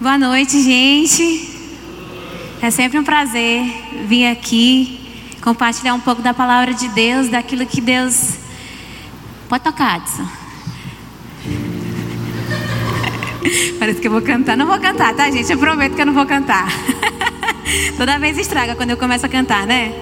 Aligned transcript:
Boa 0.00 0.16
noite, 0.16 0.62
gente. 0.62 1.50
É 2.62 2.70
sempre 2.70 2.98
um 2.98 3.04
prazer 3.04 3.62
vir 4.06 4.28
aqui 4.28 4.98
compartilhar 5.42 5.92
um 5.92 6.00
pouco 6.00 6.22
da 6.22 6.32
palavra 6.32 6.72
de 6.72 6.88
Deus, 6.88 7.28
daquilo 7.28 7.66
que 7.66 7.82
Deus. 7.82 8.38
Pode 9.46 9.62
tocar, 9.62 9.96
Adson. 9.96 10.26
Parece 13.78 14.00
que 14.00 14.06
eu 14.06 14.10
vou 14.10 14.22
cantar. 14.22 14.56
Não 14.56 14.66
vou 14.66 14.80
cantar, 14.80 15.14
tá, 15.14 15.30
gente? 15.30 15.52
Eu 15.52 15.58
prometo 15.58 15.94
que 15.94 16.00
eu 16.00 16.06
não 16.06 16.14
vou 16.14 16.24
cantar. 16.24 16.72
Toda 17.98 18.18
vez 18.18 18.38
estraga 18.38 18.74
quando 18.74 18.88
eu 18.88 18.96
começo 18.96 19.26
a 19.26 19.28
cantar, 19.28 19.66
né? 19.66 19.92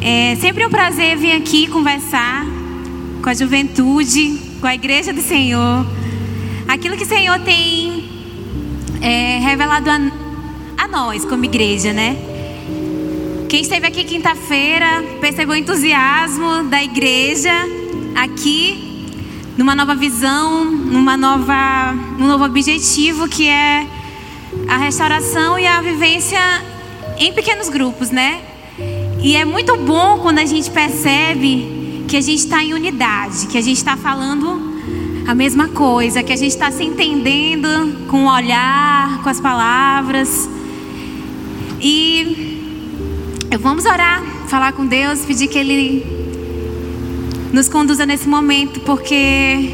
É 0.00 0.36
sempre 0.36 0.64
um 0.64 0.70
prazer 0.70 1.16
vir 1.16 1.32
aqui 1.32 1.66
conversar 1.66 2.46
com 3.20 3.28
a 3.28 3.34
juventude, 3.34 4.40
com 4.60 4.68
a 4.68 4.74
igreja 4.76 5.12
do 5.12 5.20
Senhor. 5.20 5.97
Aquilo 6.68 6.98
que 6.98 7.04
o 7.04 7.08
Senhor 7.08 7.40
tem 7.40 8.04
é, 9.00 9.38
revelado 9.38 9.88
a, 9.88 9.98
a 10.84 10.86
nós 10.86 11.24
como 11.24 11.42
igreja, 11.46 11.94
né? 11.94 12.14
Quem 13.48 13.62
esteve 13.62 13.86
aqui 13.86 14.04
quinta-feira 14.04 15.02
percebeu 15.18 15.54
o 15.54 15.58
entusiasmo 15.58 16.64
da 16.64 16.84
igreja 16.84 17.50
aqui, 18.14 19.06
numa 19.56 19.74
nova 19.74 19.94
visão, 19.94 20.66
numa 20.66 21.16
nova, 21.16 21.94
num 22.18 22.26
novo 22.26 22.44
objetivo 22.44 23.26
que 23.26 23.48
é 23.48 23.86
a 24.68 24.76
restauração 24.76 25.58
e 25.58 25.66
a 25.66 25.80
vivência 25.80 26.38
em 27.16 27.32
pequenos 27.32 27.70
grupos, 27.70 28.10
né? 28.10 28.42
E 29.22 29.36
é 29.36 29.44
muito 29.46 29.74
bom 29.78 30.18
quando 30.18 30.38
a 30.40 30.44
gente 30.44 30.70
percebe 30.70 32.04
que 32.06 32.16
a 32.18 32.20
gente 32.20 32.40
está 32.40 32.62
em 32.62 32.74
unidade, 32.74 33.46
que 33.46 33.56
a 33.56 33.62
gente 33.62 33.78
está 33.78 33.96
falando 33.96 34.67
a 35.28 35.34
mesma 35.34 35.68
coisa, 35.68 36.22
que 36.22 36.32
a 36.32 36.36
gente 36.36 36.52
está 36.52 36.70
se 36.70 36.82
entendendo 36.82 38.06
com 38.08 38.24
o 38.24 38.34
olhar, 38.34 39.22
com 39.22 39.28
as 39.28 39.38
palavras. 39.38 40.48
E 41.78 42.58
vamos 43.60 43.84
orar, 43.84 44.24
falar 44.48 44.72
com 44.72 44.86
Deus, 44.86 45.26
pedir 45.26 45.48
que 45.48 45.58
Ele 45.58 46.02
nos 47.52 47.68
conduza 47.68 48.06
nesse 48.06 48.26
momento, 48.26 48.80
porque 48.80 49.70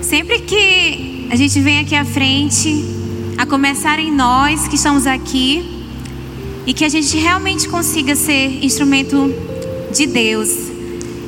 sempre 0.00 0.42
que 0.42 1.26
a 1.28 1.34
gente 1.34 1.58
vem 1.58 1.80
aqui 1.80 1.96
à 1.96 2.04
frente, 2.04 2.84
a 3.36 3.44
começar 3.44 3.98
em 3.98 4.12
nós 4.12 4.68
que 4.68 4.76
estamos 4.76 5.08
aqui, 5.08 5.74
e 6.64 6.72
que 6.72 6.84
a 6.84 6.88
gente 6.88 7.16
realmente 7.16 7.68
consiga 7.68 8.14
ser 8.14 8.64
instrumento 8.64 9.34
de 9.92 10.06
Deus. 10.06 10.50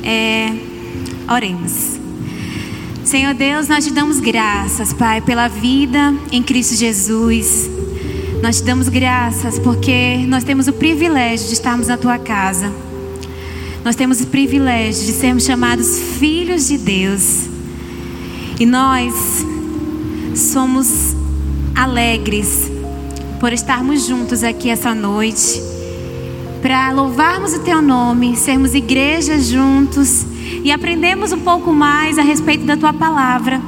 É, 0.05 0.53
oremos. 1.29 2.00
Senhor 3.05 3.35
Deus, 3.35 3.67
nós 3.67 3.85
te 3.85 3.93
damos 3.93 4.21
graças, 4.21 4.93
Pai, 4.93 5.21
pela 5.21 5.49
vida 5.49 6.15
em 6.31 6.43
Cristo 6.43 6.77
Jesus. 6.77 7.69
Nós 8.43 8.59
te 8.59 8.63
damos 8.63 8.89
graças 8.89 9.59
porque 9.59 10.19
nós 10.29 10.45
temos 10.45 10.69
o 10.69 10.73
privilégio 10.73 11.49
de 11.49 11.55
estarmos 11.55 11.89
na 11.89 11.97
tua 11.97 12.19
casa. 12.19 12.71
Nós 13.83 13.97
temos 13.97 14.21
o 14.21 14.27
privilégio 14.27 15.07
de 15.07 15.13
sermos 15.13 15.45
chamados 15.45 15.99
filhos 16.19 16.69
de 16.69 16.77
Deus. 16.77 17.49
E 18.61 18.67
nós 18.67 19.15
somos 20.37 21.17
alegres 21.75 22.71
por 23.41 23.53
estarmos 23.53 24.07
juntos 24.07 24.45
aqui 24.45 24.69
essa 24.69 24.95
noite, 24.95 25.61
para 26.61 26.93
louvarmos 26.93 27.55
o 27.55 27.61
teu 27.61 27.81
nome, 27.81 28.37
sermos 28.37 28.75
igreja 28.75 29.41
juntos 29.41 30.27
e 30.63 30.71
aprendemos 30.71 31.33
um 31.33 31.41
pouco 31.41 31.73
mais 31.73 32.19
a 32.19 32.23
respeito 32.23 32.65
da 32.65 32.77
tua 32.77 32.93
palavra, 32.93 33.61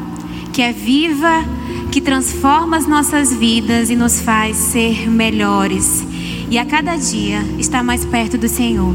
que 0.53 0.61
é 0.61 0.73
viva, 0.73 1.45
que 1.91 2.01
transforma 2.01 2.77
as 2.77 2.87
nossas 2.87 3.33
vidas 3.33 3.91
e 3.91 3.97
nos 3.97 4.21
faz 4.21 4.57
ser 4.57 5.09
melhores. 5.11 6.05
E 6.51 6.59
a 6.59 6.65
cada 6.65 6.97
dia 6.97 7.41
está 7.59 7.83
mais 7.83 8.05
perto 8.05 8.37
do 8.37 8.49
Senhor. 8.49 8.95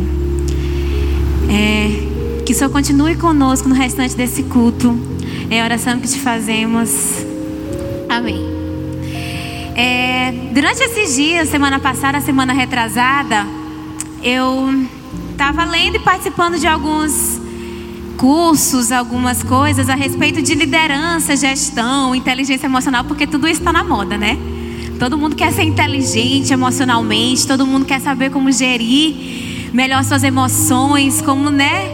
É, 1.50 2.44
que 2.46 2.54
o 2.54 2.56
Senhor 2.56 2.70
continue 2.70 3.16
conosco 3.16 3.68
no 3.68 3.76
restante 3.76 4.16
desse 4.16 4.44
culto. 4.44 4.98
É 5.50 5.62
a 5.62 5.64
oração 5.64 6.00
que 6.00 6.08
te 6.08 6.20
fazemos. 6.20 7.26
Amém. 8.10 8.40
É, 9.76 10.32
durante 10.54 10.82
esses 10.82 11.16
dias, 11.16 11.50
semana 11.50 11.80
passada, 11.80 12.20
semana 12.20 12.54
retrasada, 12.54 13.46
eu 14.24 14.88
estava 15.32 15.66
lendo 15.66 15.98
e 15.98 16.00
participando 16.00 16.60
de 16.60 16.66
alguns 16.66 17.40
cursos, 18.18 18.92
algumas 18.92 19.44
coisas 19.44 19.90
a 19.90 19.96
respeito 19.96 20.42
de 20.42 20.56
liderança, 20.56 21.36
gestão, 21.36 22.16
inteligência 22.16 22.66
emocional, 22.66 23.04
porque 23.04 23.28
tudo 23.28 23.48
isso 23.48 23.62
está 23.62 23.72
na 23.72 23.84
moda, 23.84 24.18
né? 24.18 24.38
Todo 25.00 25.18
mundo 25.18 25.36
quer 25.36 25.54
ser 25.54 25.64
inteligente 25.64 26.52
emocionalmente, 26.52 27.46
todo 27.46 27.66
mundo 27.66 27.86
quer 27.86 28.02
saber 28.02 28.32
como 28.32 28.52
gerir 28.52 29.70
melhor 29.72 30.04
suas 30.04 30.24
emoções, 30.24 31.22
como, 31.22 31.52
né? 31.52 31.90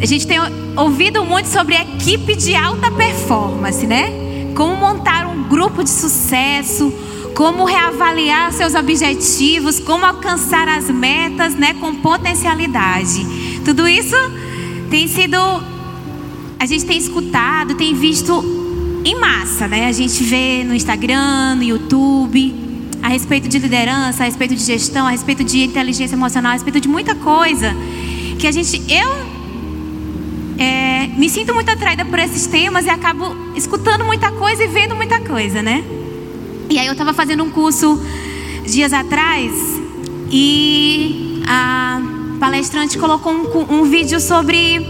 A 0.00 0.06
gente 0.06 0.26
tem 0.26 0.38
ouvido 0.76 1.24
muito 1.24 1.46
sobre 1.46 1.74
equipe 1.74 2.36
de 2.36 2.54
alta 2.54 2.90
performance, 2.92 3.84
né? 3.86 4.52
Como 4.54 4.76
montar 4.76 5.26
um 5.26 5.42
grupo 5.48 5.82
de 5.82 5.90
sucesso, 5.90 6.92
como 7.34 7.64
reavaliar 7.64 8.52
seus 8.52 8.74
objetivos, 8.74 9.80
como 9.80 10.06
alcançar 10.06 10.68
as 10.68 10.88
metas, 10.88 11.54
né, 11.54 11.74
com 11.80 11.94
potencialidade. 11.96 13.60
Tudo 13.64 13.88
isso 13.88 14.16
tem 14.92 15.08
sido. 15.08 15.38
A 16.58 16.66
gente 16.66 16.84
tem 16.84 16.98
escutado, 16.98 17.74
tem 17.74 17.94
visto 17.94 18.44
em 19.02 19.18
massa, 19.18 19.66
né? 19.66 19.86
A 19.86 19.92
gente 19.92 20.22
vê 20.22 20.62
no 20.64 20.74
Instagram, 20.74 21.54
no 21.56 21.62
YouTube, 21.62 22.54
a 23.02 23.08
respeito 23.08 23.48
de 23.48 23.58
liderança, 23.58 24.22
a 24.22 24.26
respeito 24.26 24.54
de 24.54 24.62
gestão, 24.62 25.06
a 25.06 25.10
respeito 25.10 25.42
de 25.42 25.64
inteligência 25.64 26.14
emocional, 26.14 26.50
a 26.50 26.52
respeito 26.52 26.78
de 26.78 26.88
muita 26.88 27.14
coisa. 27.14 27.74
Que 28.38 28.46
a 28.46 28.52
gente. 28.52 28.82
Eu 28.92 29.08
é, 30.58 31.06
me 31.16 31.30
sinto 31.30 31.54
muito 31.54 31.70
atraída 31.70 32.04
por 32.04 32.18
esses 32.18 32.46
temas 32.46 32.84
e 32.84 32.90
acabo 32.90 33.34
escutando 33.56 34.04
muita 34.04 34.30
coisa 34.30 34.62
e 34.62 34.66
vendo 34.66 34.94
muita 34.94 35.20
coisa, 35.20 35.62
né? 35.62 35.82
E 36.68 36.78
aí 36.78 36.86
eu 36.86 36.92
estava 36.92 37.14
fazendo 37.14 37.42
um 37.42 37.50
curso 37.50 37.98
dias 38.66 38.92
atrás 38.92 39.52
e 40.30 41.42
a 41.46 42.21
palestrante 42.42 42.98
colocou 42.98 43.32
um, 43.32 43.82
um 43.82 43.84
vídeo 43.84 44.18
sobre 44.18 44.84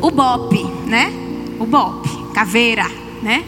o 0.00 0.10
BOP, 0.10 0.64
né? 0.86 1.12
O 1.60 1.66
BOP, 1.66 2.08
Caveira, 2.32 2.90
né? 3.22 3.44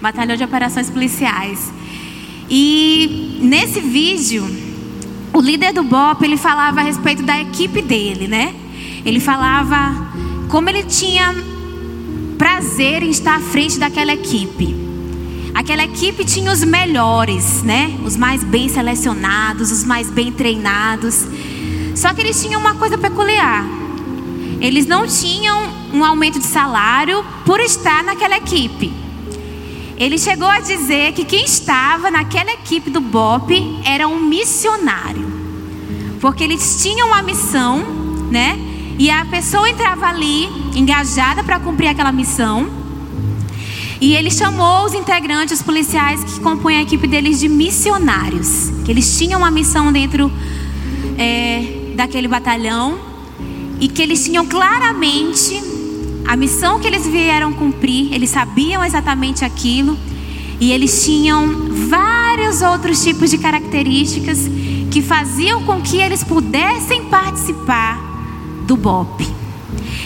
Batalhão 0.00 0.36
de 0.36 0.44
Operações 0.44 0.88
Policiais. 0.88 1.72
E 2.48 3.40
nesse 3.42 3.80
vídeo, 3.80 4.48
o 5.34 5.40
líder 5.40 5.72
do 5.72 5.82
BOP, 5.82 6.22
ele 6.22 6.36
falava 6.36 6.78
a 6.78 6.84
respeito 6.84 7.24
da 7.24 7.40
equipe 7.40 7.82
dele, 7.82 8.28
né? 8.28 8.54
Ele 9.04 9.18
falava 9.18 10.06
como 10.48 10.70
ele 10.70 10.84
tinha 10.84 11.34
prazer 12.38 13.02
em 13.02 13.10
estar 13.10 13.38
à 13.38 13.40
frente 13.40 13.80
daquela 13.80 14.12
equipe. 14.12 14.76
Aquela 15.52 15.82
equipe 15.82 16.24
tinha 16.24 16.52
os 16.52 16.62
melhores, 16.62 17.64
né? 17.64 17.98
Os 18.04 18.16
mais 18.16 18.44
bem 18.44 18.68
selecionados, 18.68 19.72
os 19.72 19.82
mais 19.82 20.08
bem 20.08 20.30
treinados. 20.30 21.26
Só 21.94 22.12
que 22.14 22.20
eles 22.20 22.40
tinham 22.40 22.60
uma 22.60 22.74
coisa 22.74 22.96
peculiar. 22.96 23.64
Eles 24.60 24.86
não 24.86 25.06
tinham 25.06 25.68
um 25.92 26.04
aumento 26.04 26.38
de 26.38 26.46
salário 26.46 27.24
por 27.44 27.60
estar 27.60 28.04
naquela 28.04 28.36
equipe. 28.36 28.92
Ele 29.96 30.18
chegou 30.18 30.48
a 30.48 30.60
dizer 30.60 31.12
que 31.12 31.24
quem 31.24 31.44
estava 31.44 32.10
naquela 32.10 32.52
equipe 32.52 32.90
do 32.90 33.00
BOP 33.00 33.52
era 33.84 34.08
um 34.08 34.20
missionário. 34.20 35.30
Porque 36.20 36.44
eles 36.44 36.82
tinham 36.82 37.08
uma 37.08 37.22
missão, 37.22 37.78
né? 38.30 38.58
E 38.98 39.10
a 39.10 39.24
pessoa 39.24 39.68
entrava 39.68 40.06
ali 40.06 40.46
engajada 40.74 41.42
para 41.42 41.58
cumprir 41.58 41.88
aquela 41.88 42.12
missão. 42.12 42.68
E 44.00 44.14
ele 44.14 44.30
chamou 44.30 44.86
os 44.86 44.94
integrantes, 44.94 45.58
os 45.58 45.62
policiais 45.62 46.22
que 46.24 46.40
compõem 46.40 46.78
a 46.78 46.82
equipe 46.82 47.06
deles 47.06 47.38
de 47.40 47.48
missionários. 47.48 48.70
Que 48.84 48.90
eles 48.90 49.18
tinham 49.18 49.40
uma 49.40 49.50
missão 49.50 49.92
dentro 49.92 50.32
é, 51.18 51.79
daquele 52.00 52.26
batalhão 52.26 52.98
e 53.78 53.86
que 53.86 54.00
eles 54.00 54.24
tinham 54.24 54.46
claramente 54.46 55.62
a 56.26 56.34
missão 56.34 56.80
que 56.80 56.86
eles 56.86 57.06
vieram 57.06 57.52
cumprir, 57.52 58.14
eles 58.14 58.30
sabiam 58.30 58.82
exatamente 58.82 59.44
aquilo 59.44 59.98
e 60.58 60.72
eles 60.72 61.04
tinham 61.04 61.68
vários 61.88 62.62
outros 62.62 63.04
tipos 63.04 63.28
de 63.30 63.36
características 63.36 64.38
que 64.90 65.02
faziam 65.02 65.62
com 65.64 65.82
que 65.82 65.98
eles 65.98 66.24
pudessem 66.24 67.04
participar 67.04 67.98
do 68.66 68.78
BOP. 68.78 69.28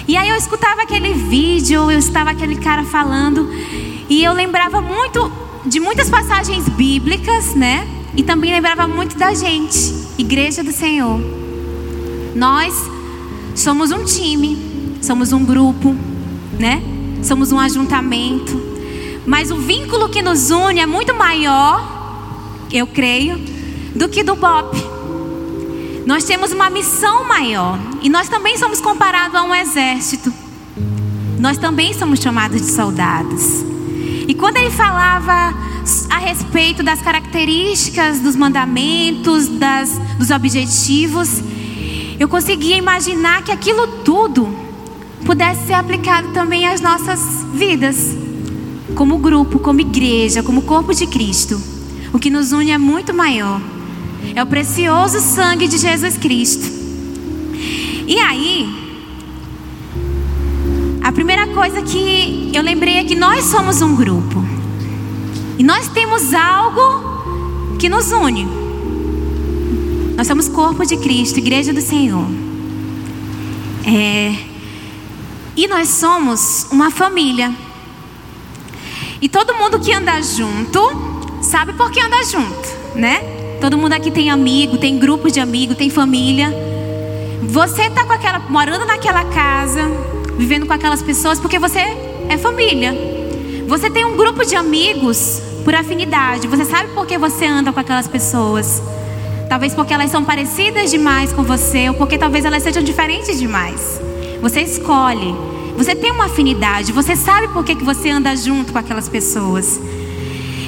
E 0.09 0.17
aí 0.17 0.29
eu 0.29 0.37
escutava 0.37 0.83
aquele 0.83 1.15
vídeo, 1.15 1.91
eu 1.91 1.99
estava 1.99 2.31
aquele 2.31 2.57
cara 2.57 2.83
falando 2.83 3.49
e 4.09 4.23
eu 4.25 4.33
lembrava 4.33 4.81
muito 4.81 5.31
de 5.65 5.79
muitas 5.79 6.11
passagens 6.11 6.69
bíblicas, 6.71 7.55
né? 7.55 7.87
E 8.17 8.23
também 8.25 8.51
lembrava 8.51 8.89
muito 8.89 9.17
da 9.17 9.33
gente, 9.33 9.95
Igreja 10.19 10.63
do 10.63 10.73
Senhor. 10.73 11.44
Nós 12.35 12.75
somos 13.55 13.93
um 13.93 14.05
time, 14.05 14.99
somos 15.01 15.33
um 15.33 15.45
grupo, 15.45 15.95
né? 16.59 16.83
Somos 17.23 17.53
um 17.53 17.59
ajuntamento. 17.59 18.61
Mas 19.27 19.51
o 19.51 19.57
vínculo 19.57 20.09
que 20.09 20.21
nos 20.21 20.51
une 20.51 20.81
é 20.81 20.87
muito 20.87 21.15
maior, 21.15 22.67
eu 22.73 22.87
creio, 22.87 23.39
do 23.95 24.09
que 24.09 24.23
do 24.23 24.35
BOP. 24.35 24.77
Nós 26.05 26.25
temos 26.25 26.53
uma 26.53 26.69
missão 26.69 27.27
maior. 27.27 27.79
E 28.03 28.09
nós 28.11 28.29
também 28.29 28.59
somos 28.59 28.81
comparados 28.81 29.35
a 29.35 29.43
um 29.43 29.55
exército. 29.55 30.33
Nós 31.39 31.57
também 31.57 31.95
somos 31.95 32.21
chamados 32.21 32.61
de 32.61 32.71
soldados. 32.71 33.65
E 34.27 34.35
quando 34.35 34.57
ele 34.57 34.71
falava 34.71 35.55
a 36.11 36.19
respeito 36.19 36.83
das 36.83 37.01
características 37.01 38.21
dos 38.21 38.37
mandamentos, 38.37 39.49
das, 39.49 39.99
dos 40.19 40.31
objetivos, 40.31 41.43
eu 42.19 42.29
conseguia 42.29 42.77
imaginar 42.77 43.43
que 43.43 43.51
aquilo 43.51 43.87
tudo 44.05 44.49
pudesse 45.25 45.67
ser 45.67 45.75
aplicado 45.75 46.29
também 46.33 46.67
às 46.67 46.81
nossas 46.81 47.21
vidas, 47.53 48.17
como 48.95 49.19
grupo, 49.19 49.59
como 49.59 49.81
igreja, 49.81 50.43
como 50.43 50.63
corpo 50.63 50.95
de 50.95 51.07
Cristo. 51.07 51.61
O 52.13 52.19
que 52.19 52.31
nos 52.31 52.53
une 52.53 52.71
é 52.71 52.79
muito 52.79 53.13
maior. 53.13 53.61
É 54.35 54.43
o 54.43 54.47
precioso 54.47 55.21
sangue 55.21 55.67
de 55.67 55.79
Jesus 55.79 56.17
Cristo. 56.17 56.65
E 58.07 58.19
aí, 58.19 58.69
a 61.03 61.11
primeira 61.11 61.49
coisa 61.49 61.83
que 61.83 62.51
eu 62.55 62.63
lembrei 62.63 62.97
é 62.97 63.05
que 63.05 63.17
nós 63.17 63.45
somos 63.45 63.83
um 63.83 63.97
grupo. 63.97 64.45
E 65.59 65.65
nós 65.65 65.89
temos 65.89 66.33
algo 66.33 67.77
que 67.79 67.89
nos 67.89 68.13
une. 68.13 68.64
Nós 70.25 70.29
somos 70.29 70.49
corpo 70.49 70.87
de 70.87 70.97
Cristo, 70.97 71.37
igreja 71.37 71.71
do 71.71 71.83
Senhor. 71.83 72.27
É, 73.87 74.35
e 75.55 75.69
nós 75.69 75.91
somos 75.91 76.67
uma 76.71 76.91
família. 76.91 77.53
E 79.21 79.29
todo 79.29 79.53
mundo 79.53 79.79
que 79.79 79.93
anda 79.93 80.19
junto, 80.23 80.81
sabe 81.43 81.75
por 81.75 81.91
que 81.91 82.01
anda 82.01 82.25
junto, 82.25 82.97
né? 82.99 83.19
Todo 83.61 83.77
mundo 83.77 83.93
aqui 83.93 84.11
tem 84.11 84.31
amigo, 84.31 84.79
tem 84.79 84.99
grupo 84.99 85.31
de 85.31 85.41
amigo, 85.41 85.75
tem 85.75 85.91
família. 85.91 86.51
Você 87.43 87.83
está 87.83 88.07
com 88.07 88.13
aquela, 88.15 88.39
morando 88.39 88.87
naquela 88.87 89.25
casa, 89.25 89.83
vivendo 90.39 90.65
com 90.65 90.73
aquelas 90.73 91.03
pessoas 91.03 91.39
porque 91.39 91.59
você 91.59 91.81
é 92.31 92.39
família. 92.39 92.95
Você 93.69 93.91
tem 93.91 94.07
um 94.07 94.17
grupo 94.17 94.43
de 94.43 94.57
amigos 94.57 95.43
por 95.67 95.75
afinidade. 95.75 96.49
Você 96.49 96.65
sabe 96.65 96.95
por 96.95 97.07
que 97.07 97.19
você 97.19 97.45
anda 97.45 97.75
com 97.75 97.81
aquelas 97.81 98.09
pessoas. 98.09 98.81
Talvez 99.55 99.73
porque 99.73 99.95
elas 99.95 100.11
são 100.11 100.25
parecidas 100.25 100.91
demais 100.91 101.33
com 101.33 101.45
você, 101.45 101.89
ou 101.89 101.95
porque 101.95 102.19
talvez 102.19 102.45
elas 102.45 102.61
sejam 102.61 102.83
diferentes 102.83 103.39
demais. 103.39 104.01
Você 104.43 104.63
escolhe. 104.63 105.33
Você 105.77 105.95
tem 105.95 106.11
uma 106.11 106.25
afinidade. 106.25 106.91
Você 106.91 107.15
sabe 107.15 107.47
por 107.47 107.65
que, 107.65 107.77
que 107.77 107.85
você 107.85 108.11
anda 108.11 108.35
junto 108.35 108.73
com 108.73 108.81
aquelas 108.81 109.09
pessoas. 109.09 109.81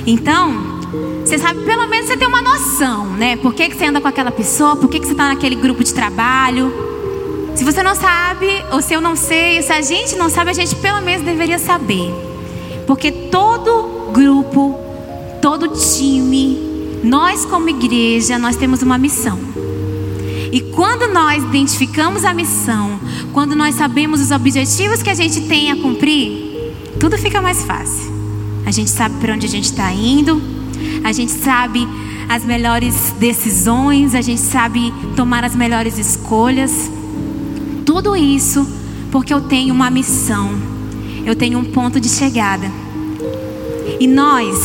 Então, 0.06 0.78
você 1.24 1.36
sabe, 1.36 1.64
pelo 1.64 1.88
menos 1.88 2.06
você 2.06 2.16
tem 2.16 2.28
uma 2.28 2.40
noção, 2.40 3.06
né? 3.06 3.34
Por 3.34 3.52
que, 3.54 3.70
que 3.70 3.76
você 3.76 3.86
anda 3.86 4.00
com 4.00 4.06
aquela 4.06 4.30
pessoa? 4.30 4.76
Por 4.76 4.88
que, 4.88 5.00
que 5.00 5.06
você 5.06 5.14
está 5.14 5.30
naquele 5.30 5.56
grupo 5.56 5.82
de 5.82 5.92
trabalho? 5.92 6.72
Se 7.56 7.64
você 7.64 7.82
não 7.82 7.96
sabe, 7.96 8.64
ou 8.70 8.80
se 8.80 8.94
eu 8.94 9.00
não 9.00 9.16
sei, 9.16 9.62
se 9.62 9.72
a 9.72 9.82
gente 9.82 10.14
não 10.14 10.30
sabe, 10.30 10.52
a 10.52 10.54
gente 10.54 10.76
pelo 10.76 11.02
menos 11.02 11.24
deveria 11.24 11.58
saber. 11.58 12.14
Porque 12.86 13.10
todo 13.10 14.12
grupo, 14.12 14.78
todo 15.42 15.66
time, 15.70 16.65
nós 17.06 17.44
como 17.44 17.68
igreja, 17.68 18.38
nós 18.38 18.56
temos 18.56 18.82
uma 18.82 18.98
missão. 18.98 19.38
E 20.52 20.60
quando 20.60 21.12
nós 21.12 21.42
identificamos 21.42 22.24
a 22.24 22.34
missão, 22.34 22.98
quando 23.32 23.54
nós 23.54 23.74
sabemos 23.74 24.20
os 24.20 24.30
objetivos 24.30 25.02
que 25.02 25.10
a 25.10 25.14
gente 25.14 25.42
tem 25.42 25.70
a 25.70 25.76
cumprir, 25.76 26.74
tudo 26.98 27.16
fica 27.16 27.40
mais 27.40 27.62
fácil. 27.64 28.14
A 28.64 28.70
gente 28.70 28.90
sabe 28.90 29.14
para 29.20 29.34
onde 29.34 29.46
a 29.46 29.48
gente 29.48 29.64
está 29.64 29.92
indo, 29.92 30.42
a 31.04 31.12
gente 31.12 31.32
sabe 31.32 31.86
as 32.28 32.44
melhores 32.44 33.14
decisões, 33.18 34.14
a 34.14 34.20
gente 34.20 34.40
sabe 34.40 34.92
tomar 35.14 35.44
as 35.44 35.54
melhores 35.54 35.98
escolhas. 35.98 36.90
Tudo 37.84 38.16
isso 38.16 38.66
porque 39.10 39.32
eu 39.32 39.42
tenho 39.42 39.72
uma 39.72 39.90
missão 39.90 40.76
eu 41.26 41.34
tenho 41.34 41.58
um 41.58 41.64
ponto 41.64 41.98
de 41.98 42.08
chegada. 42.08 42.70
E 43.98 44.06
nós, 44.06 44.56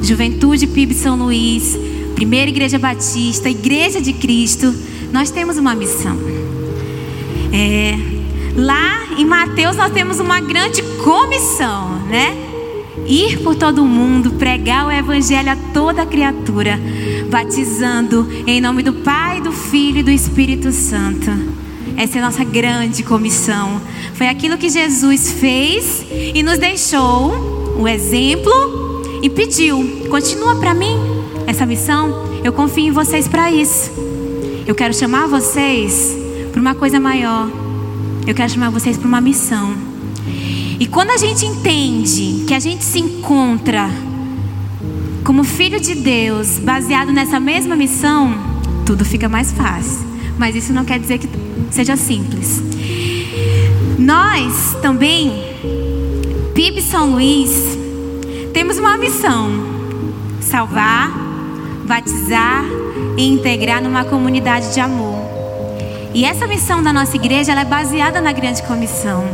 Juventude 0.00 0.66
PIB 0.66 0.94
São 0.94 1.16
Luís, 1.16 1.78
Primeira 2.14 2.50
Igreja 2.50 2.78
Batista, 2.78 3.48
Igreja 3.48 4.00
de 4.00 4.12
Cristo, 4.12 4.74
nós 5.12 5.30
temos 5.30 5.56
uma 5.56 5.74
missão. 5.74 6.16
É, 7.52 7.96
lá 8.56 9.06
em 9.16 9.24
Mateus 9.24 9.76
nós 9.76 9.92
temos 9.92 10.20
uma 10.20 10.40
grande 10.40 10.82
comissão, 11.02 11.98
né? 12.08 12.36
Ir 13.06 13.38
por 13.38 13.54
todo 13.54 13.84
mundo, 13.84 14.32
pregar 14.32 14.86
o 14.86 14.90
Evangelho 14.90 15.50
a 15.50 15.56
toda 15.72 16.04
criatura, 16.04 16.78
batizando 17.30 18.28
em 18.46 18.60
nome 18.60 18.82
do 18.82 18.92
Pai, 18.92 19.40
do 19.40 19.52
Filho 19.52 19.98
e 19.98 20.02
do 20.02 20.10
Espírito 20.10 20.70
Santo. 20.72 21.30
Essa 21.96 22.18
é 22.18 22.22
a 22.22 22.26
nossa 22.26 22.44
grande 22.44 23.02
comissão. 23.02 23.80
Foi 24.14 24.28
aquilo 24.28 24.58
que 24.58 24.68
Jesus 24.68 25.32
fez 25.32 26.04
e 26.34 26.42
nos 26.42 26.58
deixou 26.58 27.76
o 27.78 27.88
exemplo 27.88 28.77
e 29.22 29.28
pediu: 29.30 30.06
continua 30.10 30.56
para 30.56 30.74
mim 30.74 30.96
essa 31.46 31.64
missão. 31.66 32.28
Eu 32.44 32.52
confio 32.52 32.84
em 32.84 32.92
vocês 32.92 33.26
para 33.26 33.50
isso. 33.50 33.90
Eu 34.66 34.74
quero 34.74 34.94
chamar 34.94 35.26
vocês 35.26 36.16
para 36.52 36.60
uma 36.60 36.74
coisa 36.74 37.00
maior. 37.00 37.48
Eu 38.26 38.34
quero 38.34 38.50
chamar 38.50 38.70
vocês 38.70 38.96
para 38.96 39.08
uma 39.08 39.20
missão. 39.20 39.74
E 40.78 40.86
quando 40.86 41.10
a 41.10 41.16
gente 41.16 41.44
entende 41.44 42.44
que 42.46 42.54
a 42.54 42.60
gente 42.60 42.84
se 42.84 43.00
encontra 43.00 43.90
como 45.24 45.42
filho 45.42 45.80
de 45.80 45.94
Deus, 45.94 46.58
baseado 46.58 47.12
nessa 47.12 47.40
mesma 47.40 47.74
missão, 47.74 48.32
tudo 48.86 49.04
fica 49.04 49.28
mais 49.28 49.52
fácil. 49.52 50.06
Mas 50.38 50.54
isso 50.54 50.72
não 50.72 50.84
quer 50.84 50.98
dizer 50.98 51.18
que 51.18 51.28
seja 51.70 51.96
simples. 51.96 52.62
Nós 53.98 54.76
também, 54.80 55.32
PIB 56.54 56.80
São 56.80 57.12
Luís, 57.12 57.76
temos 58.58 58.76
uma 58.76 58.96
missão: 58.96 59.52
salvar, 60.40 61.12
batizar 61.84 62.64
e 63.16 63.24
integrar 63.24 63.80
numa 63.80 64.04
comunidade 64.04 64.74
de 64.74 64.80
amor. 64.80 65.16
E 66.12 66.24
essa 66.24 66.44
missão 66.44 66.82
da 66.82 66.92
nossa 66.92 67.14
igreja 67.14 67.52
é 67.52 67.64
baseada 67.64 68.20
na 68.20 68.32
grande 68.32 68.60
comissão. 68.64 69.24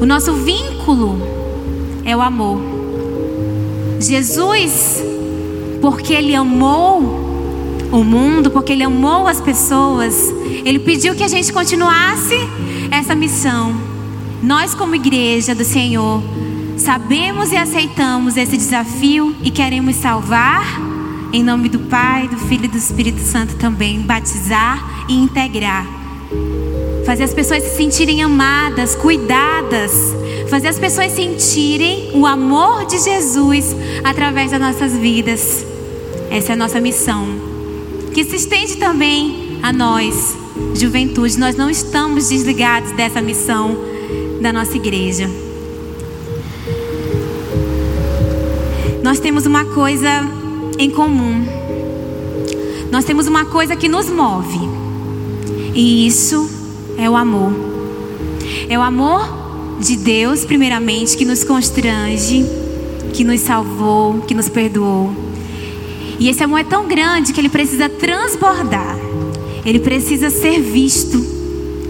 O 0.00 0.06
nosso 0.06 0.34
vínculo 0.34 1.20
é 2.04 2.16
o 2.16 2.20
amor. 2.20 2.60
Jesus, 3.98 5.02
porque 5.80 6.12
Ele 6.12 6.32
amou 6.32 7.88
o 7.90 8.04
mundo, 8.04 8.52
porque 8.52 8.72
Ele 8.72 8.84
amou 8.84 9.26
as 9.26 9.40
pessoas, 9.40 10.32
Ele 10.64 10.78
pediu 10.78 11.16
que 11.16 11.24
a 11.24 11.28
gente 11.28 11.52
continuasse 11.52 12.36
essa 12.92 13.16
missão. 13.16 13.74
Nós, 14.40 14.76
como 14.76 14.94
igreja 14.94 15.56
do 15.56 15.64
Senhor, 15.64 16.22
sabemos 16.78 17.52
e 17.52 17.56
aceitamos 17.56 18.36
esse 18.36 18.56
desafio 18.56 19.34
e 19.42 19.50
queremos 19.50 19.96
salvar, 19.96 20.64
em 21.32 21.42
nome 21.42 21.68
do 21.68 21.80
Pai, 21.80 22.28
do 22.28 22.38
Filho 22.38 22.64
e 22.64 22.68
do 22.68 22.78
Espírito 22.78 23.20
Santo 23.20 23.56
também, 23.56 24.00
batizar 24.00 25.06
e 25.08 25.14
integrar. 25.14 25.86
Fazer 27.04 27.24
as 27.24 27.34
pessoas 27.34 27.62
se 27.62 27.76
sentirem 27.76 28.22
amadas, 28.22 28.94
cuidadas, 28.94 29.92
fazer 30.48 30.68
as 30.68 30.78
pessoas 30.78 31.12
sentirem 31.12 32.10
o 32.14 32.26
amor 32.26 32.86
de 32.86 32.98
Jesus 32.98 33.74
através 34.04 34.50
das 34.50 34.60
nossas 34.60 34.92
vidas. 34.92 35.64
Essa 36.30 36.52
é 36.52 36.54
a 36.54 36.56
nossa 36.56 36.80
missão 36.80 37.26
que 38.12 38.24
se 38.24 38.36
estende 38.36 38.76
também 38.76 39.58
a 39.62 39.72
nós, 39.72 40.36
juventude. 40.74 41.38
Nós 41.38 41.56
não 41.56 41.70
estamos 41.70 42.28
desligados 42.28 42.92
dessa 42.92 43.22
missão 43.22 43.76
da 44.40 44.52
nossa 44.52 44.76
igreja. 44.76 45.47
Nós 49.08 49.18
temos 49.18 49.46
uma 49.46 49.64
coisa 49.64 50.06
em 50.78 50.90
comum. 50.90 51.42
Nós 52.90 53.06
temos 53.06 53.26
uma 53.26 53.46
coisa 53.46 53.74
que 53.74 53.88
nos 53.88 54.10
move. 54.10 54.60
E 55.74 56.06
isso 56.06 56.46
é 56.98 57.08
o 57.08 57.16
amor. 57.16 57.50
É 58.68 58.78
o 58.78 58.82
amor 58.82 59.78
de 59.80 59.96
Deus, 59.96 60.44
primeiramente, 60.44 61.16
que 61.16 61.24
nos 61.24 61.42
constrange, 61.42 62.44
que 63.14 63.24
nos 63.24 63.40
salvou, 63.40 64.20
que 64.26 64.34
nos 64.34 64.50
perdoou. 64.50 65.10
E 66.18 66.28
esse 66.28 66.44
amor 66.44 66.60
é 66.60 66.64
tão 66.64 66.86
grande 66.86 67.32
que 67.32 67.40
ele 67.40 67.48
precisa 67.48 67.88
transbordar. 67.88 68.94
Ele 69.64 69.78
precisa 69.78 70.28
ser 70.28 70.60
visto 70.60 71.18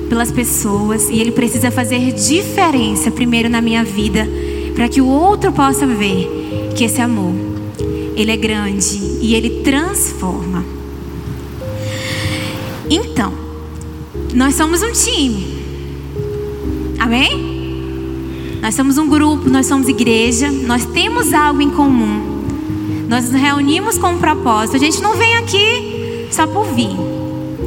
pelas 0.08 0.30
pessoas 0.30 1.08
e 1.10 1.18
ele 1.18 1.32
precisa 1.32 1.72
fazer 1.72 2.12
diferença 2.12 3.10
primeiro 3.10 3.48
na 3.48 3.60
minha 3.60 3.82
vida, 3.82 4.24
para 4.76 4.88
que 4.88 5.00
o 5.00 5.08
outro 5.08 5.50
possa 5.50 5.84
ver 5.84 6.37
que 6.78 6.84
esse 6.84 7.00
amor 7.00 7.34
ele 8.14 8.30
é 8.30 8.36
grande 8.36 9.00
e 9.20 9.34
ele 9.34 9.62
transforma. 9.64 10.64
Então, 12.88 13.32
nós 14.32 14.54
somos 14.54 14.80
um 14.80 14.92
time. 14.92 15.58
Amém? 17.00 18.60
Nós 18.62 18.76
somos 18.76 18.96
um 18.96 19.08
grupo, 19.08 19.50
nós 19.50 19.66
somos 19.66 19.88
igreja, 19.88 20.52
nós 20.52 20.86
temos 20.86 21.32
algo 21.32 21.60
em 21.60 21.70
comum. 21.70 22.44
Nós 23.08 23.28
nos 23.28 23.40
reunimos 23.40 23.98
com 23.98 24.12
um 24.12 24.18
propósito. 24.18 24.76
A 24.76 24.80
gente 24.80 25.02
não 25.02 25.16
vem 25.16 25.36
aqui 25.36 26.28
só 26.30 26.46
por 26.46 26.66
vir. 26.74 26.96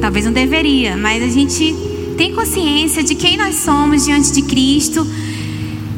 Talvez 0.00 0.24
não 0.24 0.32
deveria, 0.32 0.96
mas 0.96 1.22
a 1.22 1.28
gente 1.28 1.76
tem 2.16 2.34
consciência 2.34 3.02
de 3.02 3.14
quem 3.14 3.36
nós 3.36 3.56
somos 3.56 4.06
diante 4.06 4.32
de 4.32 4.40
Cristo, 4.40 5.06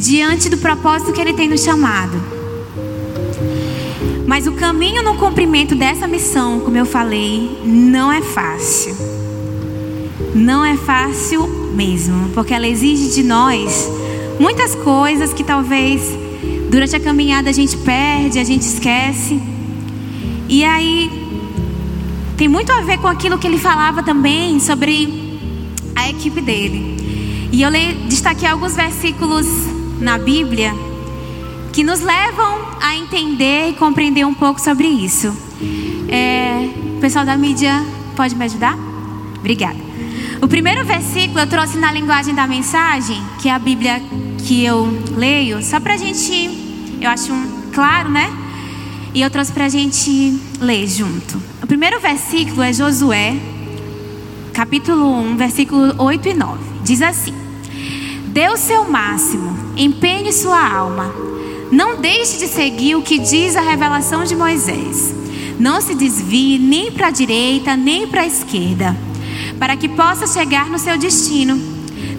diante 0.01 0.49
do 0.49 0.59
propósito 0.59 1.13
que 1.13 1.21
Ele 1.21 1.33
tem 1.33 1.49
nos 1.49 1.63
chamado. 1.63 2.34
Mas 4.27 4.47
o 4.47 4.53
caminho 4.53 5.03
no 5.03 5.17
cumprimento 5.17 5.75
dessa 5.75 6.07
missão, 6.07 6.61
como 6.61 6.77
eu 6.77 6.87
falei, 6.87 7.61
não 7.65 8.11
é 8.11 8.23
fácil. 8.23 8.97
Não 10.35 10.65
é 10.65 10.77
fácil 10.77 11.47
mesmo, 11.75 12.31
porque 12.31 12.55
ela 12.55 12.67
exige 12.67 13.15
de 13.15 13.23
nós 13.23 13.91
muitas 14.39 14.75
coisas 14.75 15.33
que 15.33 15.45
talvez 15.45 16.03
durante 16.71 16.97
a 16.97 17.01
caminhada 17.01 17.51
a 17.51 17.53
gente 17.53 17.77
perde, 17.77 18.39
a 18.39 18.45
gente 18.45 18.63
esquece. 18.63 19.41
E 20.49 20.65
aí 20.65 21.11
tem 22.37 22.49
muito 22.49 22.73
a 22.73 22.81
ver 22.81 22.99
com 22.99 23.07
aquilo 23.07 23.39
que 23.39 23.47
ele 23.47 23.59
falava 23.59 24.03
também 24.03 24.59
sobre 24.59 25.49
a 25.95 26.09
equipe 26.09 26.41
dele. 26.41 26.97
E 27.53 27.63
eu 27.63 27.71
destaquei 28.09 28.49
alguns 28.49 28.75
versículos 28.75 29.47
na 30.01 30.19
Bíblia 30.19 30.75
que 31.75 31.83
nos 31.83 32.01
levam 32.01 32.61
a 32.81 32.95
entender 32.95 33.71
e 33.71 33.73
compreender 33.73 34.25
um 34.25 34.33
pouco 34.33 34.61
sobre 34.61 34.87
isso. 34.87 35.37
É, 36.09 36.71
o 36.97 37.01
pessoal 37.01 37.25
da 37.25 37.37
mídia 37.37 37.85
pode 38.15 38.37
me 38.37 38.45
ajudar? 38.45 38.79
Obrigada. 39.37 39.77
O 40.41 40.47
primeiro 40.47 40.85
versículo 40.85 41.41
eu 41.41 41.49
trouxe 41.49 41.77
na 41.77 41.91
linguagem 41.91 42.33
da 42.33 42.47
mensagem, 42.47 43.21
que 43.43 43.49
é 43.49 43.53
a 43.53 43.59
Bíblia 43.59 44.01
que 44.47 44.65
eu 44.65 44.87
leio, 45.17 45.61
só 45.65 45.81
para 45.81 45.95
a 45.95 45.97
gente, 45.97 46.97
eu 47.01 47.11
acho 47.11 47.33
um, 47.33 47.63
claro, 47.73 48.09
né? 48.09 48.33
E 49.13 49.21
eu 49.21 49.29
trouxe 49.29 49.51
para 49.51 49.65
a 49.65 49.69
gente 49.69 50.39
ler 50.61 50.87
junto. 50.87 51.43
O 51.61 51.67
primeiro 51.67 51.99
versículo 51.99 52.63
é 52.63 52.73
Josué, 52.73 53.37
capítulo 54.53 55.13
1, 55.23 55.37
versículo 55.37 55.93
8 55.99 56.29
e 56.29 56.35
9. 56.35 56.59
Diz 56.85 57.03
assim: 57.03 57.35
Dê 58.27 58.49
o 58.49 58.57
seu 58.57 58.89
máximo, 58.89 59.57
empenhe 59.77 60.33
sua 60.33 60.73
alma. 60.73 61.34
Não 61.71 61.97
deixe 62.01 62.39
de 62.39 62.47
seguir 62.47 62.95
o 62.95 63.03
que 63.03 63.19
diz 63.19 63.57
a 63.57 63.61
revelação 63.61 64.25
de 64.25 64.37
Moisés. 64.37 65.15
Não 65.59 65.81
se 65.81 65.95
desvie 65.95 66.59
nem 66.59 66.91
para 66.93 67.09
a 67.09 67.11
direita, 67.11 67.77
nem 67.77 68.07
para 68.07 68.23
a 68.23 68.27
esquerda, 68.27 68.97
para 69.59 69.77
que 69.77 69.89
possa 69.89 70.27
chegar 70.27 70.69
no 70.69 70.79
seu 70.79 70.99
destino. 70.99 71.61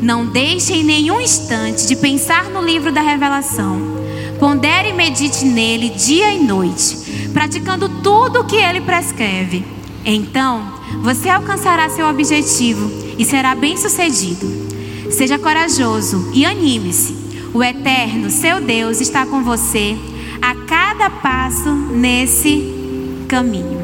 Não 0.01 0.25
deixe 0.25 0.73
em 0.73 0.83
nenhum 0.83 1.19
instante 1.21 1.87
de 1.87 1.95
pensar 1.95 2.49
no 2.49 2.61
livro 2.61 2.91
da 2.91 3.01
revelação. 3.01 3.95
Pondere 4.39 4.89
e 4.89 4.93
medite 4.93 5.45
nele 5.45 5.89
dia 5.89 6.33
e 6.33 6.39
noite, 6.43 7.29
praticando 7.33 7.87
tudo 8.01 8.41
o 8.41 8.45
que 8.45 8.57
ele 8.57 8.81
prescreve. 8.81 9.65
Então, 10.03 10.73
você 11.01 11.29
alcançará 11.29 11.89
seu 11.89 12.07
objetivo 12.07 12.91
e 13.17 13.25
será 13.25 13.55
bem-sucedido. 13.55 14.65
Seja 15.11 15.39
corajoso 15.39 16.31
e 16.33 16.45
anime-se. 16.45 17.24
O 17.55 17.63
Eterno, 17.63 18.29
seu 18.29 18.61
Deus, 18.61 19.01
está 19.01 19.25
com 19.25 19.41
você 19.41 19.97
a 20.41 20.53
cada 20.67 21.09
passo 21.09 21.71
nesse 21.71 23.25
caminho. 23.27 23.81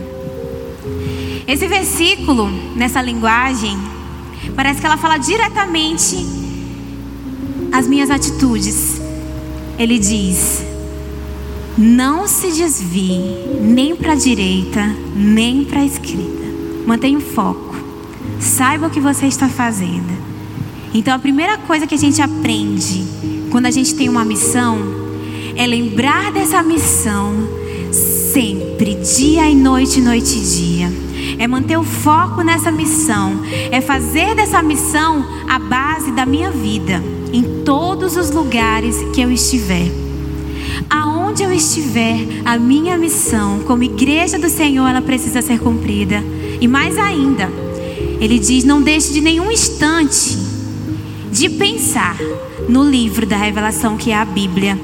Esse 1.48 1.68
versículo, 1.68 2.52
nessa 2.76 3.02
linguagem, 3.02 3.78
Parece 4.56 4.82
que 4.82 4.86
ela 4.86 4.98
fala 4.98 5.18
diretamente 5.18 6.26
as 7.72 7.88
minhas 7.88 8.10
atitudes. 8.10 9.02
Ele 9.78 9.98
diz: 9.98 10.64
Não 11.78 12.28
se 12.28 12.52
desvie 12.52 13.60
nem 13.62 13.96
para 13.96 14.14
a 14.14 14.16
direita, 14.16 14.84
nem 15.16 15.64
para 15.64 15.82
a 15.82 15.86
esquerda. 15.86 16.46
Mantenha 16.86 17.18
o 17.18 17.22
foco. 17.22 17.76
Saiba 18.40 18.88
o 18.88 18.90
que 18.90 19.00
você 19.00 19.28
está 19.28 19.48
fazendo. 19.48 20.12
Então, 20.94 21.14
a 21.14 21.20
primeira 21.20 21.58
coisa 21.60 21.88
que 21.88 21.96
a 21.96 21.98
gente 21.98 22.22
aprende 22.22 23.06
quando 23.52 23.66
a 23.66 23.72
gente 23.72 23.94
tem 23.94 24.10
uma 24.10 24.24
missão 24.24 24.80
é 25.56 25.68
lembrar 25.68 26.32
dessa 26.32 26.64
missão 26.64 27.36
sempre, 27.92 28.96
dia 28.96 29.50
e 29.50 29.56
noite, 29.56 30.00
noite 30.00 30.38
e 30.38 30.42
dia 30.42 31.12
é 31.38 31.48
manter 31.48 31.78
o 31.78 31.84
foco 31.84 32.42
nessa 32.42 32.72
missão, 32.72 33.42
é 33.72 33.82
fazer 33.82 34.36
dessa 34.36 34.62
missão 34.62 35.26
a 35.50 35.60
base 35.60 36.12
da 36.12 36.26
minha 36.26 36.52
vida, 36.52 37.02
em 37.34 37.64
todos 37.64 38.16
os 38.16 38.32
lugares 38.32 38.98
que 39.14 39.22
eu 39.22 39.32
estiver. 39.32 39.92
Aonde 40.90 41.44
eu 41.44 41.52
estiver, 41.52 42.18
a 42.46 42.58
minha 42.58 42.98
missão 42.98 43.60
como 43.62 43.84
igreja 43.84 44.38
do 44.38 44.50
Senhor, 44.50 44.88
ela 44.88 45.02
precisa 45.02 45.42
ser 45.42 45.60
cumprida. 45.60 46.24
E 46.60 46.68
mais 46.68 46.98
ainda, 46.98 47.50
ele 48.20 48.38
diz: 48.38 48.64
não 48.64 48.82
deixe 48.82 49.14
de 49.14 49.22
nenhum 49.22 49.52
instante 49.52 50.38
de 51.32 51.50
pensar 51.50 52.18
no 52.68 52.84
livro 52.84 53.26
da 53.26 53.38
revelação 53.38 53.98
que 53.98 54.12
é 54.12 54.16
a 54.16 54.26
Bíblia. 54.26 54.78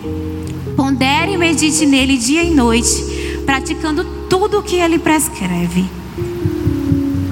Pondere 0.75 1.33
e 1.33 1.37
medite 1.37 1.85
nele 1.85 2.17
dia 2.17 2.43
e 2.43 2.53
noite, 2.53 3.03
praticando 3.45 4.03
tudo 4.29 4.59
o 4.59 4.63
que 4.63 4.75
ele 4.75 4.99
prescreve. 4.99 5.85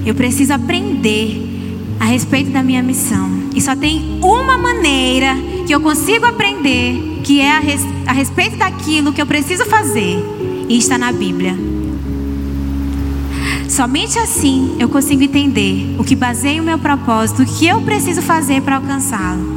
Eu 0.05 0.15
preciso 0.15 0.53
aprender 0.53 1.55
a 1.99 2.05
respeito 2.05 2.51
da 2.51 2.61
minha 2.61 2.83
missão. 2.83 3.29
E 3.53 3.61
só 3.61 3.75
tem 3.75 4.19
uma 4.21 4.57
maneira 4.57 5.35
que 5.65 5.73
eu 5.73 5.79
consigo 5.79 6.25
aprender, 6.25 7.21
que 7.23 7.39
é 7.39 7.51
a, 7.51 7.59
res, 7.59 7.81
a 8.05 8.13
respeito 8.13 8.57
daquilo 8.57 9.13
que 9.13 9.21
eu 9.21 9.25
preciso 9.25 9.65
fazer, 9.65 10.23
e 10.67 10.77
está 10.77 10.97
na 10.97 11.11
Bíblia. 11.11 11.55
Somente 13.67 14.19
assim 14.19 14.75
eu 14.79 14.87
consigo 14.87 15.23
entender 15.23 15.95
o 15.97 16.03
que 16.03 16.15
baseia 16.15 16.61
o 16.61 16.65
meu 16.65 16.77
propósito, 16.77 17.41
o 17.41 17.45
que 17.45 17.67
eu 17.67 17.81
preciso 17.81 18.21
fazer 18.21 18.61
para 18.61 18.75
alcançá-lo. 18.75 19.54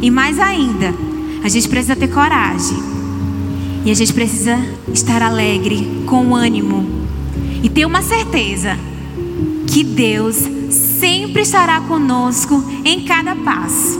E 0.00 0.10
mais 0.10 0.38
ainda, 0.38 0.94
a 1.42 1.48
gente 1.48 1.68
precisa 1.68 1.96
ter 1.96 2.08
coragem. 2.08 2.78
E 3.84 3.90
a 3.90 3.94
gente 3.94 4.12
precisa 4.12 4.58
estar 4.92 5.22
alegre, 5.22 6.04
com 6.06 6.34
ânimo. 6.34 6.86
E 7.62 7.68
ter 7.68 7.86
uma 7.86 8.02
certeza 8.02 8.78
que 9.66 9.82
Deus 9.82 10.36
sempre 10.70 11.42
estará 11.42 11.80
conosco 11.80 12.62
em 12.84 13.04
cada 13.04 13.34
passo. 13.34 13.98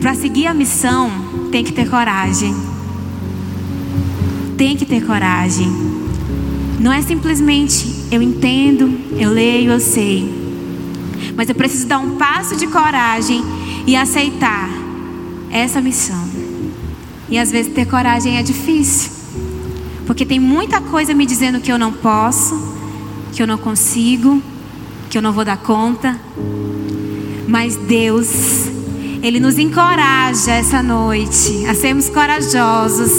Para 0.00 0.14
seguir 0.14 0.46
a 0.46 0.54
missão, 0.54 1.10
tem 1.50 1.64
que 1.64 1.72
ter 1.72 1.88
coragem. 1.88 2.54
Tem 4.56 4.76
que 4.76 4.86
ter 4.86 5.04
coragem. 5.04 5.68
Não 6.78 6.92
é 6.92 7.02
simplesmente 7.02 7.96
eu 8.10 8.22
entendo, 8.22 8.98
eu 9.18 9.30
leio, 9.30 9.72
eu 9.72 9.80
sei. 9.80 10.32
Mas 11.34 11.48
eu 11.48 11.54
preciso 11.54 11.86
dar 11.86 11.98
um 11.98 12.16
passo 12.16 12.56
de 12.56 12.66
coragem 12.66 13.42
e 13.86 13.94
aceitar 13.94 14.68
essa 15.50 15.80
missão. 15.80 16.28
E 17.28 17.38
às 17.38 17.50
vezes 17.50 17.72
ter 17.72 17.86
coragem 17.86 18.36
é 18.36 18.42
difícil. 18.42 19.10
Porque 20.06 20.24
tem 20.24 20.38
muita 20.38 20.80
coisa 20.80 21.14
me 21.14 21.26
dizendo 21.26 21.60
que 21.60 21.70
eu 21.70 21.78
não 21.78 21.92
posso, 21.92 22.76
que 23.32 23.42
eu 23.42 23.46
não 23.46 23.58
consigo, 23.58 24.42
que 25.10 25.18
eu 25.18 25.22
não 25.22 25.32
vou 25.32 25.44
dar 25.44 25.56
conta. 25.56 26.18
Mas 27.48 27.76
Deus, 27.76 28.28
Ele 29.22 29.40
nos 29.40 29.58
encoraja 29.58 30.52
essa 30.52 30.82
noite 30.82 31.66
a 31.66 31.74
sermos 31.74 32.08
corajosos, 32.08 33.10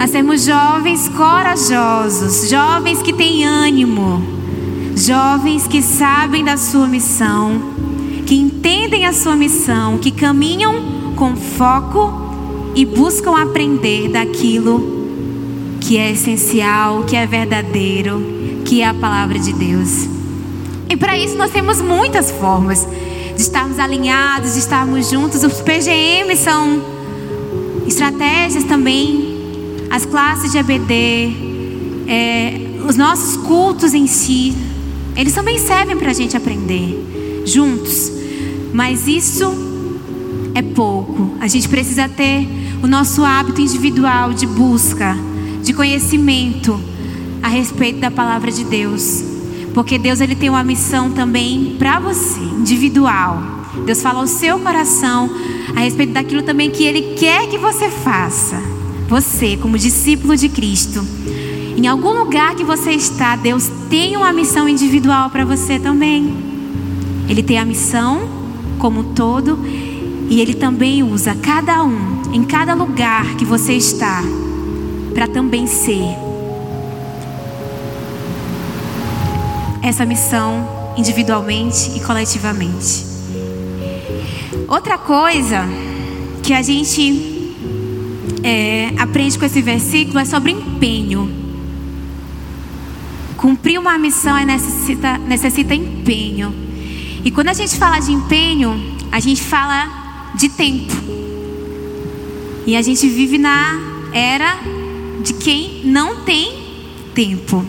a 0.00 0.06
sermos 0.06 0.44
jovens 0.44 1.08
corajosos, 1.08 2.48
jovens 2.48 3.02
que 3.02 3.12
têm 3.12 3.44
ânimo, 3.44 4.22
jovens 4.96 5.66
que 5.66 5.80
sabem 5.80 6.44
da 6.44 6.56
sua 6.56 6.86
missão, 6.86 7.60
que 8.26 8.34
entendem 8.34 9.06
a 9.06 9.12
sua 9.12 9.36
missão, 9.36 9.98
que 9.98 10.10
caminham 10.10 11.14
com 11.14 11.36
foco 11.36 12.12
e 12.74 12.84
buscam 12.84 13.40
aprender 13.40 14.08
daquilo 14.08 14.96
que 15.80 15.96
é 15.96 16.10
essencial, 16.10 17.04
que 17.04 17.14
é 17.14 17.24
verdadeiro 17.24 18.34
que 18.64 18.82
é 18.82 18.88
a 18.88 18.94
palavra 18.94 19.38
de 19.38 19.52
Deus. 19.52 20.08
E 20.88 20.96
para 20.96 21.16
isso 21.16 21.36
nós 21.36 21.52
temos 21.52 21.80
muitas 21.80 22.32
formas 22.32 22.86
de 23.36 23.40
estarmos 23.40 23.78
alinhados, 23.78 24.54
de 24.54 24.58
estarmos 24.58 25.08
juntos. 25.08 25.44
Os 25.44 25.60
PGM 25.60 26.34
são 26.36 26.82
estratégias 27.86 28.64
também, 28.64 29.86
as 29.88 30.04
classes 30.04 30.50
de 30.50 30.58
EBD, 30.58 31.36
é, 32.08 32.60
os 32.88 32.96
nossos 32.96 33.36
cultos 33.36 33.94
em 33.94 34.08
si, 34.08 34.52
eles 35.14 35.32
também 35.32 35.58
servem 35.58 35.96
para 35.96 36.10
a 36.10 36.14
gente 36.14 36.36
aprender 36.36 37.15
juntos. 37.46 38.12
Mas 38.72 39.08
isso 39.08 39.44
é 40.54 40.60
pouco. 40.60 41.30
A 41.40 41.48
gente 41.48 41.68
precisa 41.68 42.08
ter 42.08 42.46
o 42.82 42.86
nosso 42.86 43.24
hábito 43.24 43.60
individual 43.60 44.34
de 44.34 44.46
busca, 44.46 45.16
de 45.62 45.72
conhecimento 45.72 46.78
a 47.42 47.48
respeito 47.48 48.00
da 48.00 48.10
palavra 48.10 48.50
de 48.50 48.64
Deus. 48.64 49.24
Porque 49.72 49.98
Deus 49.98 50.20
ele 50.20 50.34
tem 50.34 50.50
uma 50.50 50.64
missão 50.64 51.10
também 51.10 51.76
para 51.78 51.98
você, 51.98 52.40
individual. 52.40 53.56
Deus 53.84 54.00
fala 54.00 54.20
ao 54.20 54.26
seu 54.26 54.58
coração 54.58 55.30
a 55.74 55.80
respeito 55.80 56.12
daquilo 56.12 56.42
também 56.42 56.70
que 56.70 56.84
Ele 56.84 57.14
quer 57.14 57.48
que 57.48 57.58
você 57.58 57.90
faça. 57.90 58.60
Você, 59.08 59.56
como 59.56 59.78
discípulo 59.78 60.36
de 60.36 60.48
Cristo, 60.48 61.06
em 61.76 61.86
algum 61.86 62.12
lugar 62.12 62.54
que 62.54 62.64
você 62.64 62.92
está, 62.92 63.36
Deus 63.36 63.70
tem 63.88 64.16
uma 64.16 64.32
missão 64.32 64.68
individual 64.68 65.30
para 65.30 65.44
você 65.44 65.78
também. 65.78 66.55
Ele 67.28 67.42
tem 67.42 67.58
a 67.58 67.64
missão 67.64 68.28
como 68.78 69.00
um 69.00 69.14
todo 69.14 69.58
e 70.28 70.40
Ele 70.40 70.54
também 70.54 71.02
usa 71.02 71.34
cada 71.34 71.82
um, 71.82 72.22
em 72.32 72.44
cada 72.44 72.74
lugar 72.74 73.36
que 73.36 73.44
você 73.44 73.74
está, 73.74 74.22
para 75.14 75.26
também 75.28 75.66
ser 75.66 76.26
essa 79.82 80.04
missão 80.04 80.94
individualmente 80.96 81.92
e 81.96 82.00
coletivamente. 82.00 83.04
Outra 84.68 84.98
coisa 84.98 85.64
que 86.42 86.52
a 86.52 86.60
gente 86.60 87.54
é, 88.42 88.92
aprende 88.98 89.38
com 89.38 89.44
esse 89.44 89.62
versículo 89.62 90.18
é 90.18 90.24
sobre 90.24 90.52
empenho. 90.52 91.30
Cumprir 93.36 93.78
uma 93.78 93.96
missão 93.96 94.36
é 94.36 94.44
necessita, 94.44 95.18
necessita 95.18 95.74
empenho. 95.74 96.65
E 97.26 97.30
quando 97.32 97.48
a 97.48 97.52
gente 97.52 97.76
fala 97.76 97.98
de 97.98 98.12
empenho, 98.12 98.80
a 99.10 99.18
gente 99.18 99.42
fala 99.42 100.30
de 100.36 100.48
tempo. 100.48 100.94
E 102.64 102.76
a 102.76 102.82
gente 102.82 103.08
vive 103.08 103.36
na 103.36 103.80
era 104.12 104.56
de 105.24 105.34
quem 105.34 105.80
não 105.84 106.20
tem 106.22 106.56
tempo. 107.16 107.66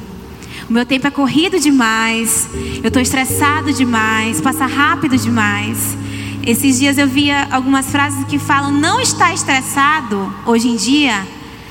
O 0.70 0.72
meu 0.72 0.86
tempo 0.86 1.08
é 1.08 1.10
corrido 1.10 1.60
demais, 1.60 2.48
eu 2.84 2.90
estou 2.90 3.02
estressado 3.02 3.74
demais, 3.74 4.40
passa 4.40 4.68
rápido 4.68 5.18
demais. 5.18 5.98
Esses 6.46 6.78
dias 6.78 7.00
eu 7.00 7.08
via 7.08 7.48
algumas 7.50 7.88
frases 7.90 8.24
que 8.26 8.38
falam 8.38 8.72
não 8.72 9.02
está 9.02 9.34
estressado 9.34 10.32
hoje 10.46 10.68
em 10.68 10.76
dia 10.76 11.26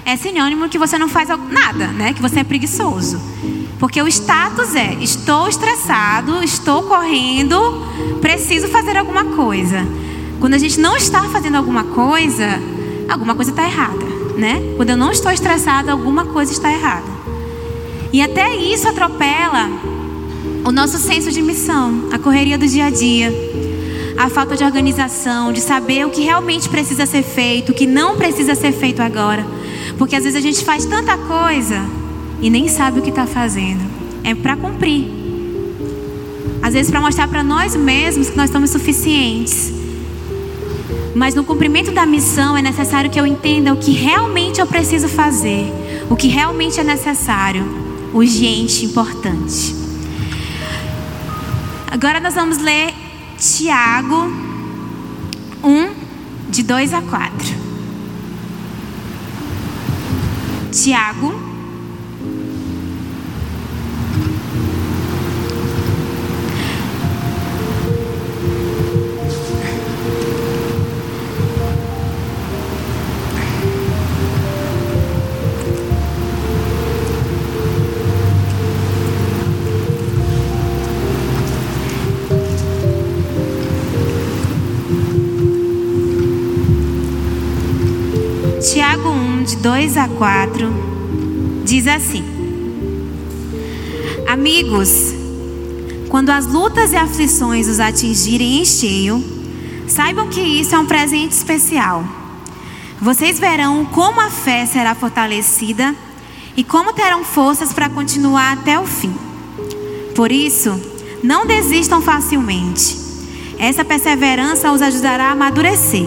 é 0.04 0.16
sinônimo 0.16 0.68
que 0.68 0.76
você 0.76 0.98
não 0.98 1.08
faz 1.08 1.28
nada, 1.28 1.86
né? 1.88 2.12
Que 2.12 2.20
você 2.20 2.40
é 2.40 2.44
preguiçoso. 2.44 3.20
Porque 3.78 4.00
o 4.00 4.08
status 4.08 4.74
é 4.74 4.94
estou 5.02 5.48
estressado, 5.48 6.42
estou 6.42 6.82
correndo, 6.84 7.58
preciso 8.20 8.68
fazer 8.68 8.96
alguma 8.96 9.24
coisa. 9.36 9.86
Quando 10.40 10.54
a 10.54 10.58
gente 10.58 10.80
não 10.80 10.96
está 10.96 11.22
fazendo 11.24 11.56
alguma 11.56 11.84
coisa, 11.84 12.60
alguma 13.08 13.34
coisa 13.34 13.50
está 13.50 13.64
errada, 13.64 14.06
né? 14.36 14.74
Quando 14.76 14.90
eu 14.90 14.96
não 14.96 15.12
estou 15.12 15.30
estressado, 15.30 15.90
alguma 15.90 16.24
coisa 16.24 16.52
está 16.52 16.72
errada. 16.72 17.16
E 18.12 18.22
até 18.22 18.56
isso 18.56 18.88
atropela 18.88 19.68
o 20.64 20.72
nosso 20.72 20.96
senso 20.98 21.30
de 21.30 21.42
missão, 21.42 22.08
a 22.12 22.18
correria 22.18 22.56
do 22.56 22.66
dia 22.66 22.86
a 22.86 22.90
dia, 22.90 23.30
a 24.16 24.30
falta 24.30 24.56
de 24.56 24.64
organização, 24.64 25.52
de 25.52 25.60
saber 25.60 26.06
o 26.06 26.10
que 26.10 26.22
realmente 26.22 26.68
precisa 26.68 27.04
ser 27.04 27.22
feito, 27.22 27.72
o 27.72 27.74
que 27.74 27.86
não 27.86 28.16
precisa 28.16 28.54
ser 28.54 28.72
feito 28.72 29.02
agora. 29.02 29.46
Porque 29.98 30.16
às 30.16 30.24
vezes 30.24 30.38
a 30.38 30.40
gente 30.40 30.64
faz 30.64 30.86
tanta 30.86 31.16
coisa 31.18 32.05
e 32.40 32.50
nem 32.50 32.68
sabe 32.68 33.00
o 33.00 33.02
que 33.02 33.10
está 33.10 33.26
fazendo. 33.26 33.84
É 34.22 34.34
para 34.34 34.56
cumprir. 34.56 35.08
Às 36.62 36.74
vezes 36.74 36.90
para 36.90 37.00
mostrar 37.00 37.28
para 37.28 37.42
nós 37.42 37.76
mesmos 37.76 38.30
que 38.30 38.36
nós 38.36 38.50
somos 38.50 38.70
suficientes. 38.70 39.72
Mas 41.14 41.34
no 41.34 41.44
cumprimento 41.44 41.92
da 41.92 42.04
missão 42.04 42.56
é 42.56 42.62
necessário 42.62 43.10
que 43.10 43.18
eu 43.18 43.26
entenda 43.26 43.72
o 43.72 43.76
que 43.76 43.92
realmente 43.92 44.60
eu 44.60 44.66
preciso 44.66 45.08
fazer, 45.08 45.72
o 46.10 46.16
que 46.16 46.28
realmente 46.28 46.78
é 46.78 46.84
necessário 46.84 47.64
urgente, 48.12 48.84
importante. 48.84 49.74
Agora 51.90 52.20
nós 52.20 52.34
vamos 52.34 52.58
ler 52.58 52.92
Tiago 53.38 54.30
1, 55.62 55.90
de 56.50 56.62
2 56.62 56.92
a 56.92 57.00
4. 57.02 57.54
Tiago 60.72 61.45
de 89.56 89.62
2 89.62 89.96
a 89.96 90.08
4, 90.08 91.62
diz 91.64 91.86
assim: 91.86 92.24
Amigos, 94.26 95.14
quando 96.08 96.30
as 96.30 96.46
lutas 96.46 96.92
e 96.92 96.96
aflições 96.96 97.68
os 97.68 97.80
atingirem 97.80 98.60
em 98.60 98.64
cheio, 98.64 99.22
saibam 99.88 100.28
que 100.28 100.40
isso 100.40 100.74
é 100.74 100.78
um 100.78 100.86
presente 100.86 101.32
especial. 101.32 102.04
Vocês 103.00 103.38
verão 103.38 103.84
como 103.84 104.20
a 104.20 104.30
fé 104.30 104.66
será 104.66 104.94
fortalecida 104.94 105.94
e 106.56 106.64
como 106.64 106.92
terão 106.92 107.24
forças 107.24 107.72
para 107.72 107.88
continuar 107.88 108.52
até 108.52 108.78
o 108.78 108.86
fim. 108.86 109.14
Por 110.14 110.32
isso, 110.32 110.80
não 111.22 111.46
desistam 111.46 112.00
facilmente. 112.00 112.96
Essa 113.58 113.84
perseverança 113.84 114.72
os 114.72 114.82
ajudará 114.82 115.28
a 115.28 115.32
amadurecer 115.32 116.06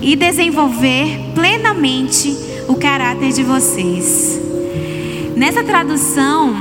e 0.00 0.16
desenvolver 0.16 1.32
plenamente 1.34 2.51
o 2.68 2.74
caráter 2.74 3.32
de 3.32 3.42
vocês. 3.42 4.40
Nessa 5.36 5.62
tradução, 5.62 6.54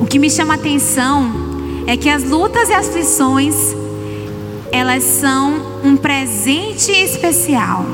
o 0.00 0.06
que 0.06 0.18
me 0.18 0.30
chama 0.30 0.54
a 0.54 0.56
atenção 0.56 1.30
é 1.86 1.96
que 1.96 2.08
as 2.08 2.24
lutas 2.24 2.68
e 2.68 2.72
as 2.72 2.88
aflições 2.88 3.54
elas 4.72 5.02
são 5.02 5.80
um 5.84 5.96
presente 5.96 6.92
especial. 6.92 7.84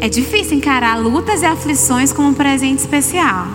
É 0.00 0.08
difícil 0.08 0.56
encarar 0.56 0.96
lutas 0.96 1.42
e 1.42 1.46
aflições 1.46 2.12
como 2.12 2.28
um 2.28 2.34
presente 2.34 2.80
especial. 2.80 3.46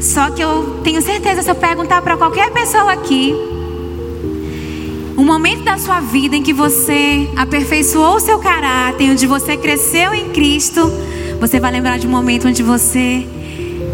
Só 0.00 0.30
que 0.30 0.42
eu 0.42 0.80
tenho 0.82 1.00
certeza, 1.00 1.42
se 1.42 1.50
eu 1.50 1.54
perguntar 1.54 2.02
para 2.02 2.16
qualquer 2.16 2.50
pessoa 2.50 2.92
aqui, 2.92 3.34
um 5.22 5.24
momento 5.24 5.62
da 5.62 5.78
sua 5.78 6.00
vida 6.00 6.34
em 6.34 6.42
que 6.42 6.52
você 6.52 7.30
aperfeiçoou 7.36 8.16
o 8.16 8.20
seu 8.20 8.40
caráter, 8.40 9.08
onde 9.08 9.24
você 9.24 9.56
cresceu 9.56 10.12
em 10.12 10.30
Cristo, 10.30 10.80
você 11.38 11.60
vai 11.60 11.70
lembrar 11.70 11.96
de 11.96 12.08
um 12.08 12.10
momento 12.10 12.48
onde 12.48 12.60
você 12.60 13.24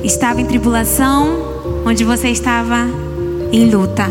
estava 0.03 0.41
em 0.41 0.47
tribulação, 0.47 1.83
onde 1.85 2.03
você 2.03 2.31
estava 2.31 2.89
em 3.53 3.69
luta. 3.69 4.11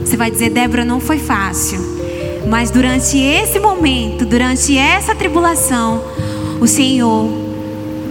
Você 0.00 0.16
vai 0.16 0.30
dizer, 0.30 0.48
Débora, 0.48 0.82
não 0.82 0.98
foi 0.98 1.18
fácil. 1.18 1.78
Mas 2.48 2.70
durante 2.70 3.18
esse 3.18 3.60
momento, 3.60 4.24
durante 4.24 4.78
essa 4.78 5.14
tribulação, 5.14 6.02
o 6.58 6.66
Senhor 6.66 7.28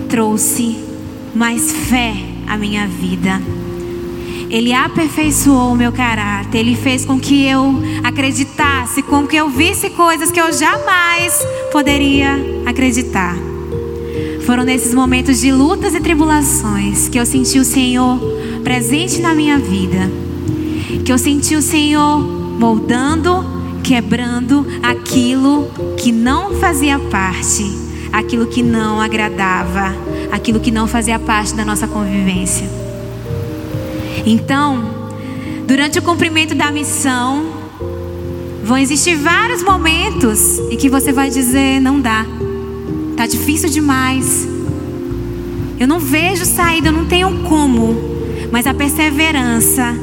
trouxe 0.07 0.77
mais 1.33 1.71
fé 1.71 2.13
à 2.45 2.57
minha 2.57 2.87
vida. 2.87 3.41
Ele 4.53 4.71
aperfeiçoou 4.71 5.71
o 5.71 5.75
meu 5.75 5.91
caráter. 5.91 6.59
Ele 6.59 6.75
fez 6.75 7.03
com 7.03 7.19
que 7.19 7.43
eu 7.43 7.73
acreditasse, 8.03 9.01
com 9.01 9.25
que 9.25 9.35
eu 9.35 9.49
visse 9.49 9.89
coisas 9.89 10.29
que 10.29 10.39
eu 10.39 10.53
jamais 10.53 11.43
poderia 11.71 12.35
acreditar. 12.63 13.35
Foram 14.45 14.63
nesses 14.63 14.93
momentos 14.93 15.41
de 15.41 15.51
lutas 15.51 15.95
e 15.95 15.99
tribulações 15.99 17.09
que 17.09 17.19
eu 17.19 17.25
senti 17.25 17.57
o 17.57 17.65
Senhor 17.65 18.19
presente 18.63 19.19
na 19.19 19.33
minha 19.33 19.57
vida. 19.57 20.11
Que 21.03 21.11
eu 21.11 21.17
senti 21.17 21.55
o 21.55 21.61
Senhor 21.61 22.19
moldando, 22.19 23.43
quebrando 23.83 24.67
aquilo 24.83 25.67
que 25.97 26.11
não 26.11 26.53
fazia 26.59 26.99
parte, 26.99 27.75
aquilo 28.11 28.45
que 28.45 28.61
não 28.61 29.01
agradava, 29.01 29.95
aquilo 30.31 30.59
que 30.59 30.69
não 30.69 30.85
fazia 30.85 31.17
parte 31.17 31.55
da 31.55 31.65
nossa 31.65 31.87
convivência. 31.87 32.92
Então, 34.25 34.83
durante 35.67 35.99
o 35.99 36.01
cumprimento 36.01 36.55
da 36.55 36.71
missão, 36.71 37.45
vão 38.63 38.77
existir 38.77 39.15
vários 39.15 39.61
momentos 39.61 40.59
em 40.71 40.77
que 40.77 40.89
você 40.89 41.11
vai 41.11 41.29
dizer: 41.29 41.81
não 41.81 41.99
dá, 41.99 42.25
tá 43.17 43.27
difícil 43.27 43.69
demais. 43.69 44.47
Eu 45.79 45.87
não 45.87 45.99
vejo 45.99 46.45
saída, 46.45 46.87
eu 46.87 46.93
não 46.93 47.05
tenho 47.05 47.43
como. 47.43 48.13
Mas 48.51 48.65
a 48.67 48.73
perseverança, 48.73 49.93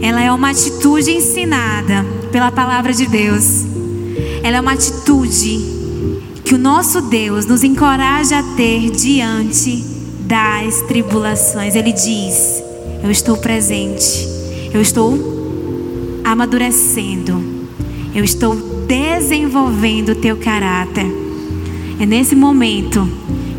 ela 0.00 0.22
é 0.22 0.32
uma 0.32 0.50
atitude 0.50 1.10
ensinada 1.10 2.04
pela 2.32 2.50
palavra 2.50 2.92
de 2.92 3.06
Deus. 3.06 3.64
Ela 4.42 4.58
é 4.58 4.60
uma 4.60 4.72
atitude 4.72 5.60
que 6.44 6.54
o 6.54 6.58
nosso 6.58 7.02
Deus 7.02 7.46
nos 7.46 7.64
encoraja 7.64 8.38
a 8.38 8.42
ter 8.54 8.90
diante 8.90 9.84
das 10.20 10.82
tribulações. 10.82 11.74
Ele 11.74 11.92
diz: 11.92 12.62
eu 13.04 13.10
estou 13.10 13.36
presente. 13.36 14.26
Eu 14.72 14.80
estou 14.80 16.22
amadurecendo. 16.24 17.44
Eu 18.14 18.24
estou 18.24 18.56
desenvolvendo 18.88 20.12
o 20.12 20.14
teu 20.14 20.38
caráter. 20.38 21.06
É 22.00 22.06
nesse 22.06 22.34
momento 22.34 23.06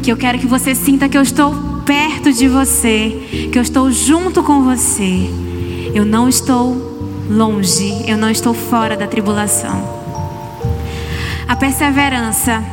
que 0.02 0.12
eu 0.12 0.18
quero 0.18 0.40
que 0.40 0.48
você 0.48 0.74
sinta 0.74 1.08
que 1.08 1.16
eu 1.16 1.22
estou 1.22 1.54
perto 1.86 2.34
de 2.34 2.48
você, 2.48 3.50
que 3.52 3.58
eu 3.58 3.62
estou 3.62 3.92
junto 3.92 4.42
com 4.42 4.64
você. 4.64 5.30
Eu 5.94 6.04
não 6.04 6.28
estou 6.28 7.26
longe, 7.30 8.04
eu 8.08 8.18
não 8.18 8.32
estou 8.32 8.54
fora 8.54 8.98
da 8.98 9.06
tribulação. 9.06 9.96
A 11.48 11.56
perseverança, 11.56 12.64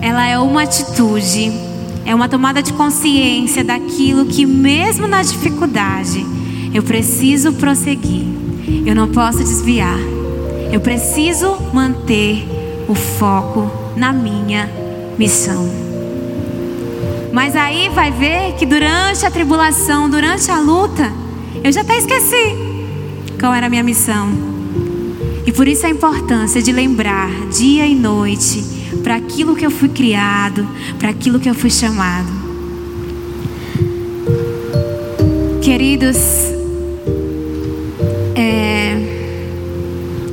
ela 0.00 0.24
é 0.24 0.38
uma 0.38 0.62
atitude, 0.62 1.65
é 2.06 2.14
uma 2.14 2.28
tomada 2.28 2.62
de 2.62 2.72
consciência 2.72 3.64
daquilo 3.64 4.26
que 4.26 4.46
mesmo 4.46 5.08
na 5.08 5.22
dificuldade, 5.22 6.24
eu 6.72 6.82
preciso 6.82 7.52
prosseguir. 7.54 8.24
Eu 8.86 8.94
não 8.94 9.08
posso 9.08 9.38
desviar. 9.38 9.98
Eu 10.72 10.80
preciso 10.80 11.56
manter 11.72 12.46
o 12.88 12.94
foco 12.94 13.68
na 13.96 14.12
minha 14.12 14.70
missão. 15.18 15.68
Mas 17.32 17.56
aí 17.56 17.88
vai 17.88 18.12
ver 18.12 18.54
que 18.54 18.64
durante 18.64 19.26
a 19.26 19.30
tribulação, 19.30 20.08
durante 20.08 20.48
a 20.48 20.60
luta, 20.60 21.12
eu 21.62 21.72
já 21.72 21.80
até 21.80 21.98
esqueci 21.98 22.54
qual 23.38 23.52
era 23.52 23.66
a 23.66 23.68
minha 23.68 23.82
missão. 23.82 24.28
E 25.44 25.50
por 25.52 25.66
isso 25.66 25.84
a 25.84 25.90
importância 25.90 26.62
de 26.62 26.70
lembrar 26.70 27.30
dia 27.50 27.84
e 27.84 27.94
noite 27.96 28.75
para 29.02 29.16
aquilo 29.16 29.54
que 29.56 29.64
eu 29.64 29.70
fui 29.70 29.88
criado, 29.88 30.66
para 30.98 31.10
aquilo 31.10 31.38
que 31.38 31.48
eu 31.48 31.54
fui 31.54 31.70
chamado. 31.70 32.28
Queridos, 35.62 36.16
é, 38.34 38.96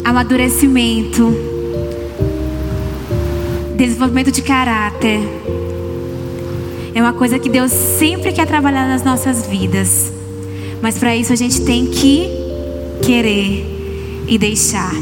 amadurecimento, 0.03 1.33
desenvolvimento 3.75 4.31
de 4.31 4.41
caráter, 4.41 5.19
é 6.95 7.01
uma 7.01 7.13
coisa 7.13 7.39
que 7.39 7.49
Deus 7.49 7.71
sempre 7.71 8.31
quer 8.31 8.45
trabalhar 8.45 8.87
nas 8.87 9.03
nossas 9.03 9.47
vidas. 9.47 10.11
Mas 10.81 10.97
para 10.97 11.15
isso 11.15 11.33
a 11.33 11.35
gente 11.35 11.61
tem 11.61 11.87
que 11.87 12.29
querer 13.01 14.25
e 14.27 14.37
deixar 14.37 14.93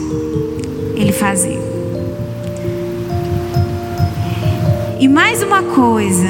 Ele 0.95 1.11
fazer. 1.11 1.70
E 5.01 5.07
mais 5.07 5.41
uma 5.41 5.63
coisa 5.63 6.27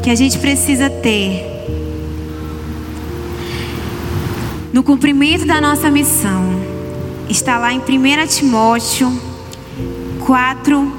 que 0.00 0.10
a 0.10 0.14
gente 0.14 0.38
precisa 0.38 0.88
ter 0.88 1.44
no 4.72 4.84
cumprimento 4.84 5.44
da 5.44 5.60
nossa 5.60 5.90
missão 5.90 6.44
está 7.28 7.58
lá 7.58 7.72
em 7.72 7.80
1 7.80 8.26
Timóteo 8.28 9.12
4, 10.24 10.92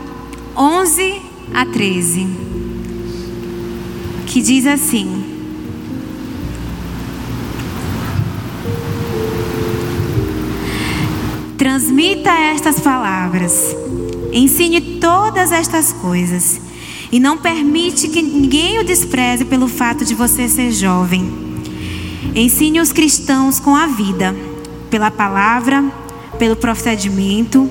11 0.54 1.22
a 1.54 1.66
13, 1.66 2.28
que 4.26 4.42
diz 4.42 4.68
assim: 4.68 5.24
Transmita 11.58 12.32
estas 12.32 12.82
palavras. 12.82 13.78
Ensine 14.38 14.80
todas 15.00 15.52
estas 15.52 15.92
coisas. 15.92 16.62
E 17.12 17.20
não 17.20 17.38
permite 17.38 18.08
que 18.08 18.22
ninguém 18.22 18.78
o 18.80 18.84
despreze 18.84 19.44
pelo 19.46 19.68
fato 19.68 20.06
de 20.06 20.14
você 20.14 20.48
ser 20.48 20.72
jovem. 20.72 21.28
Ensine 22.36 22.80
os 22.80 22.92
cristãos 22.92 23.60
com 23.60 23.76
a 23.76 23.88
vida, 23.88 24.36
pela 24.92 25.10
palavra, 25.10 25.84
pelo 26.38 26.56
procedimento, 26.56 27.68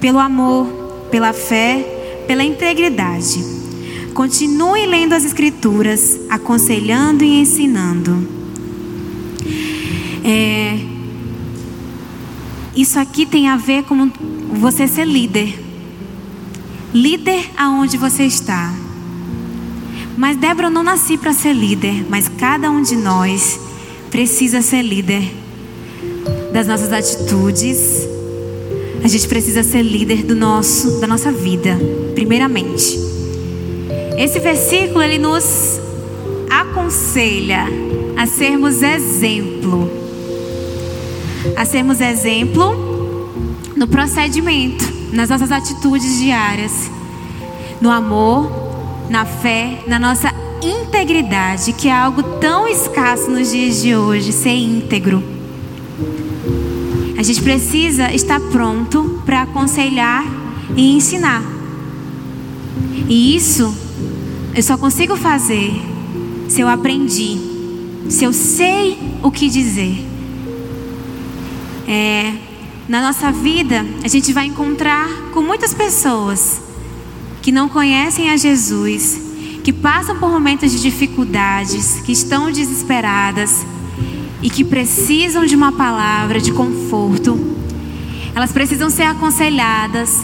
pelo 0.00 0.20
amor, 0.20 0.66
pela 1.10 1.32
fé, 1.32 2.24
pela 2.28 2.44
integridade. 2.44 3.44
Continue 4.14 4.86
lendo 4.86 5.14
as 5.14 5.24
Escrituras, 5.24 6.20
aconselhando 6.30 7.24
e 7.24 7.40
ensinando. 7.40 8.28
É, 10.22 10.78
isso 12.76 13.00
aqui 13.00 13.26
tem 13.26 13.48
a 13.48 13.56
ver 13.56 13.82
com 13.82 14.08
você 14.52 14.86
ser 14.86 15.06
líder. 15.06 15.63
Líder 16.94 17.50
aonde 17.56 17.98
você 17.98 18.22
está. 18.22 18.72
Mas 20.16 20.36
Débora, 20.36 20.68
eu 20.68 20.70
não 20.70 20.84
nasci 20.84 21.18
para 21.18 21.32
ser 21.32 21.52
líder, 21.52 22.06
mas 22.08 22.28
cada 22.28 22.70
um 22.70 22.80
de 22.80 22.94
nós 22.94 23.58
precisa 24.10 24.62
ser 24.62 24.82
líder 24.82 25.22
das 26.52 26.68
nossas 26.68 26.92
atitudes. 26.92 28.08
A 29.02 29.08
gente 29.08 29.26
precisa 29.26 29.64
ser 29.64 29.82
líder 29.82 30.22
do 30.22 30.36
nosso, 30.36 31.00
da 31.00 31.06
nossa 31.06 31.32
vida, 31.32 31.76
primeiramente. 32.14 32.96
Esse 34.16 34.38
versículo 34.38 35.02
ele 35.02 35.18
nos 35.18 35.80
aconselha 36.48 37.66
a 38.16 38.24
sermos 38.24 38.80
exemplo 38.80 40.04
a 41.56 41.64
sermos 41.64 42.00
exemplo 42.00 43.30
no 43.76 43.86
procedimento, 43.86 44.93
nas 45.14 45.30
nossas 45.30 45.52
atitudes 45.52 46.18
diárias, 46.18 46.90
no 47.80 47.90
amor, 47.90 48.50
na 49.08 49.24
fé, 49.24 49.82
na 49.86 49.98
nossa 49.98 50.34
integridade, 50.60 51.72
que 51.72 51.88
é 51.88 51.92
algo 51.92 52.22
tão 52.40 52.66
escasso 52.66 53.30
nos 53.30 53.50
dias 53.52 53.80
de 53.80 53.94
hoje, 53.94 54.32
ser 54.32 54.54
íntegro. 54.56 55.22
A 57.16 57.22
gente 57.22 57.40
precisa 57.42 58.12
estar 58.12 58.40
pronto 58.40 59.22
para 59.24 59.42
aconselhar 59.42 60.24
e 60.76 60.96
ensinar. 60.96 61.42
E 63.08 63.36
isso 63.36 63.72
eu 64.52 64.62
só 64.62 64.76
consigo 64.76 65.16
fazer 65.16 65.72
se 66.48 66.60
eu 66.60 66.68
aprendi, 66.68 67.38
se 68.08 68.24
eu 68.24 68.32
sei 68.32 68.98
o 69.22 69.30
que 69.30 69.48
dizer. 69.48 70.04
É, 71.86 72.34
na 72.88 73.00
nossa 73.00 73.32
vida, 73.32 73.84
a 74.02 74.08
gente 74.08 74.32
vai 74.32 74.46
encontrar 74.46 75.08
com 75.32 75.40
muitas 75.40 75.72
pessoas 75.72 76.60
que 77.40 77.50
não 77.50 77.68
conhecem 77.68 78.30
a 78.30 78.36
Jesus, 78.36 79.20
que 79.62 79.72
passam 79.72 80.18
por 80.18 80.30
momentos 80.30 80.70
de 80.70 80.80
dificuldades, 80.80 82.02
que 82.04 82.12
estão 82.12 82.52
desesperadas 82.52 83.64
e 84.42 84.50
que 84.50 84.62
precisam 84.62 85.46
de 85.46 85.56
uma 85.56 85.72
palavra 85.72 86.38
de 86.38 86.52
conforto. 86.52 87.56
Elas 88.34 88.52
precisam 88.52 88.90
ser 88.90 89.04
aconselhadas, 89.04 90.22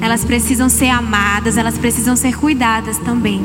elas 0.00 0.24
precisam 0.24 0.68
ser 0.68 0.90
amadas, 0.90 1.56
elas 1.56 1.76
precisam 1.76 2.14
ser 2.14 2.36
cuidadas 2.36 2.98
também. 2.98 3.42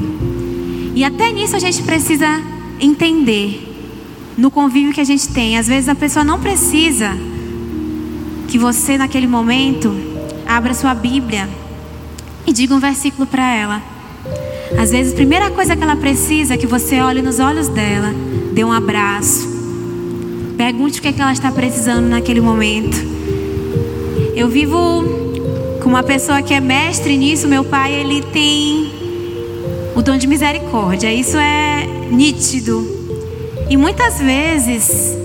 E 0.93 1.03
até 1.03 1.31
nisso 1.31 1.55
a 1.55 1.59
gente 1.59 1.81
precisa 1.81 2.27
entender 2.79 3.67
no 4.37 4.51
convívio 4.51 4.93
que 4.93 5.01
a 5.01 5.05
gente 5.05 5.29
tem. 5.29 5.57
Às 5.57 5.67
vezes 5.67 5.89
a 5.89 5.95
pessoa 5.95 6.23
não 6.23 6.39
precisa 6.39 7.17
que 8.51 8.57
você 8.57 8.97
naquele 8.97 9.27
momento 9.27 9.95
abra 10.45 10.73
sua 10.73 10.93
Bíblia 10.93 11.47
e 12.45 12.51
diga 12.51 12.75
um 12.75 12.81
versículo 12.81 13.25
para 13.25 13.55
ela. 13.55 13.81
Às 14.77 14.91
vezes, 14.91 15.13
a 15.13 15.15
primeira 15.15 15.49
coisa 15.51 15.73
que 15.73 15.81
ela 15.81 15.95
precisa 15.95 16.55
é 16.55 16.57
que 16.57 16.67
você 16.67 16.99
olhe 16.99 17.21
nos 17.21 17.39
olhos 17.39 17.69
dela, 17.69 18.13
dê 18.51 18.61
um 18.65 18.71
abraço, 18.73 19.47
pergunte 20.57 20.99
o 20.99 21.01
que, 21.01 21.07
é 21.07 21.13
que 21.13 21.21
ela 21.21 21.31
está 21.31 21.49
precisando 21.49 22.09
naquele 22.09 22.41
momento. 22.41 22.97
Eu 24.35 24.49
vivo 24.49 24.77
com 25.81 25.87
uma 25.87 26.03
pessoa 26.03 26.41
que 26.41 26.53
é 26.53 26.59
mestre 26.59 27.15
nisso. 27.15 27.47
Meu 27.47 27.63
pai, 27.63 27.93
ele 27.93 28.21
tem 28.21 28.91
o 29.95 30.01
dom 30.01 30.17
de 30.17 30.27
misericórdia. 30.27 31.09
Isso 31.13 31.37
é 31.37 31.87
nítido. 32.11 32.85
E 33.69 33.77
muitas 33.77 34.19
vezes 34.19 35.17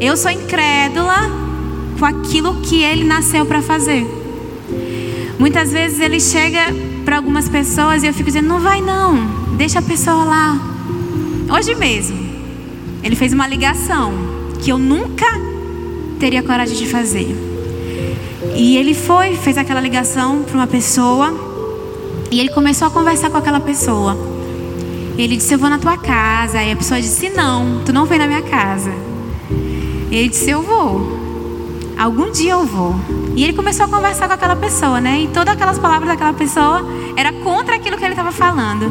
eu 0.00 0.16
sou 0.16 0.32
incrédula 0.32 1.49
com 1.98 2.04
aquilo 2.04 2.60
que 2.60 2.82
ele 2.82 3.04
nasceu 3.04 3.44
para 3.46 3.60
fazer. 3.62 4.06
Muitas 5.38 5.72
vezes 5.72 6.00
ele 6.00 6.20
chega 6.20 6.60
para 7.04 7.16
algumas 7.16 7.48
pessoas 7.48 8.02
e 8.02 8.06
eu 8.06 8.12
fico 8.12 8.26
dizendo: 8.26 8.48
não 8.48 8.60
vai 8.60 8.80
não, 8.80 9.16
deixa 9.56 9.78
a 9.78 9.82
pessoa 9.82 10.24
lá. 10.24 10.58
Hoje 11.52 11.74
mesmo, 11.74 12.18
ele 13.02 13.16
fez 13.16 13.32
uma 13.32 13.48
ligação 13.48 14.12
que 14.62 14.70
eu 14.70 14.78
nunca 14.78 15.26
teria 16.18 16.42
coragem 16.42 16.76
de 16.76 16.86
fazer. 16.86 17.34
E 18.54 18.76
ele 18.76 18.94
foi, 18.94 19.34
fez 19.34 19.56
aquela 19.56 19.80
ligação 19.80 20.42
para 20.42 20.56
uma 20.56 20.66
pessoa 20.66 21.34
e 22.30 22.38
ele 22.38 22.50
começou 22.50 22.88
a 22.88 22.90
conversar 22.90 23.30
com 23.30 23.38
aquela 23.38 23.60
pessoa. 23.60 24.16
Ele 25.16 25.36
disse: 25.36 25.52
Eu 25.52 25.58
vou 25.58 25.68
na 25.68 25.78
tua 25.78 25.96
casa. 25.96 26.58
Aí 26.58 26.70
a 26.70 26.76
pessoa 26.76 27.00
disse: 27.00 27.30
Não, 27.30 27.82
tu 27.84 27.92
não 27.92 28.06
vem 28.06 28.18
na 28.18 28.26
minha 28.26 28.42
casa. 28.42 28.92
Ele 30.10 30.28
disse: 30.28 30.50
Eu 30.50 30.62
vou 30.62 31.19
algum 32.04 32.30
dia 32.30 32.52
eu 32.52 32.64
vou. 32.64 32.94
E 33.36 33.44
ele 33.44 33.52
começou 33.52 33.86
a 33.86 33.88
conversar 33.88 34.26
com 34.26 34.34
aquela 34.34 34.56
pessoa, 34.56 35.00
né? 35.00 35.22
E 35.22 35.28
todas 35.28 35.54
aquelas 35.54 35.78
palavras 35.78 36.08
daquela 36.08 36.32
pessoa 36.32 36.84
era 37.16 37.32
contra 37.32 37.76
aquilo 37.76 37.96
que 37.96 38.04
ele 38.04 38.12
estava 38.12 38.32
falando. 38.32 38.90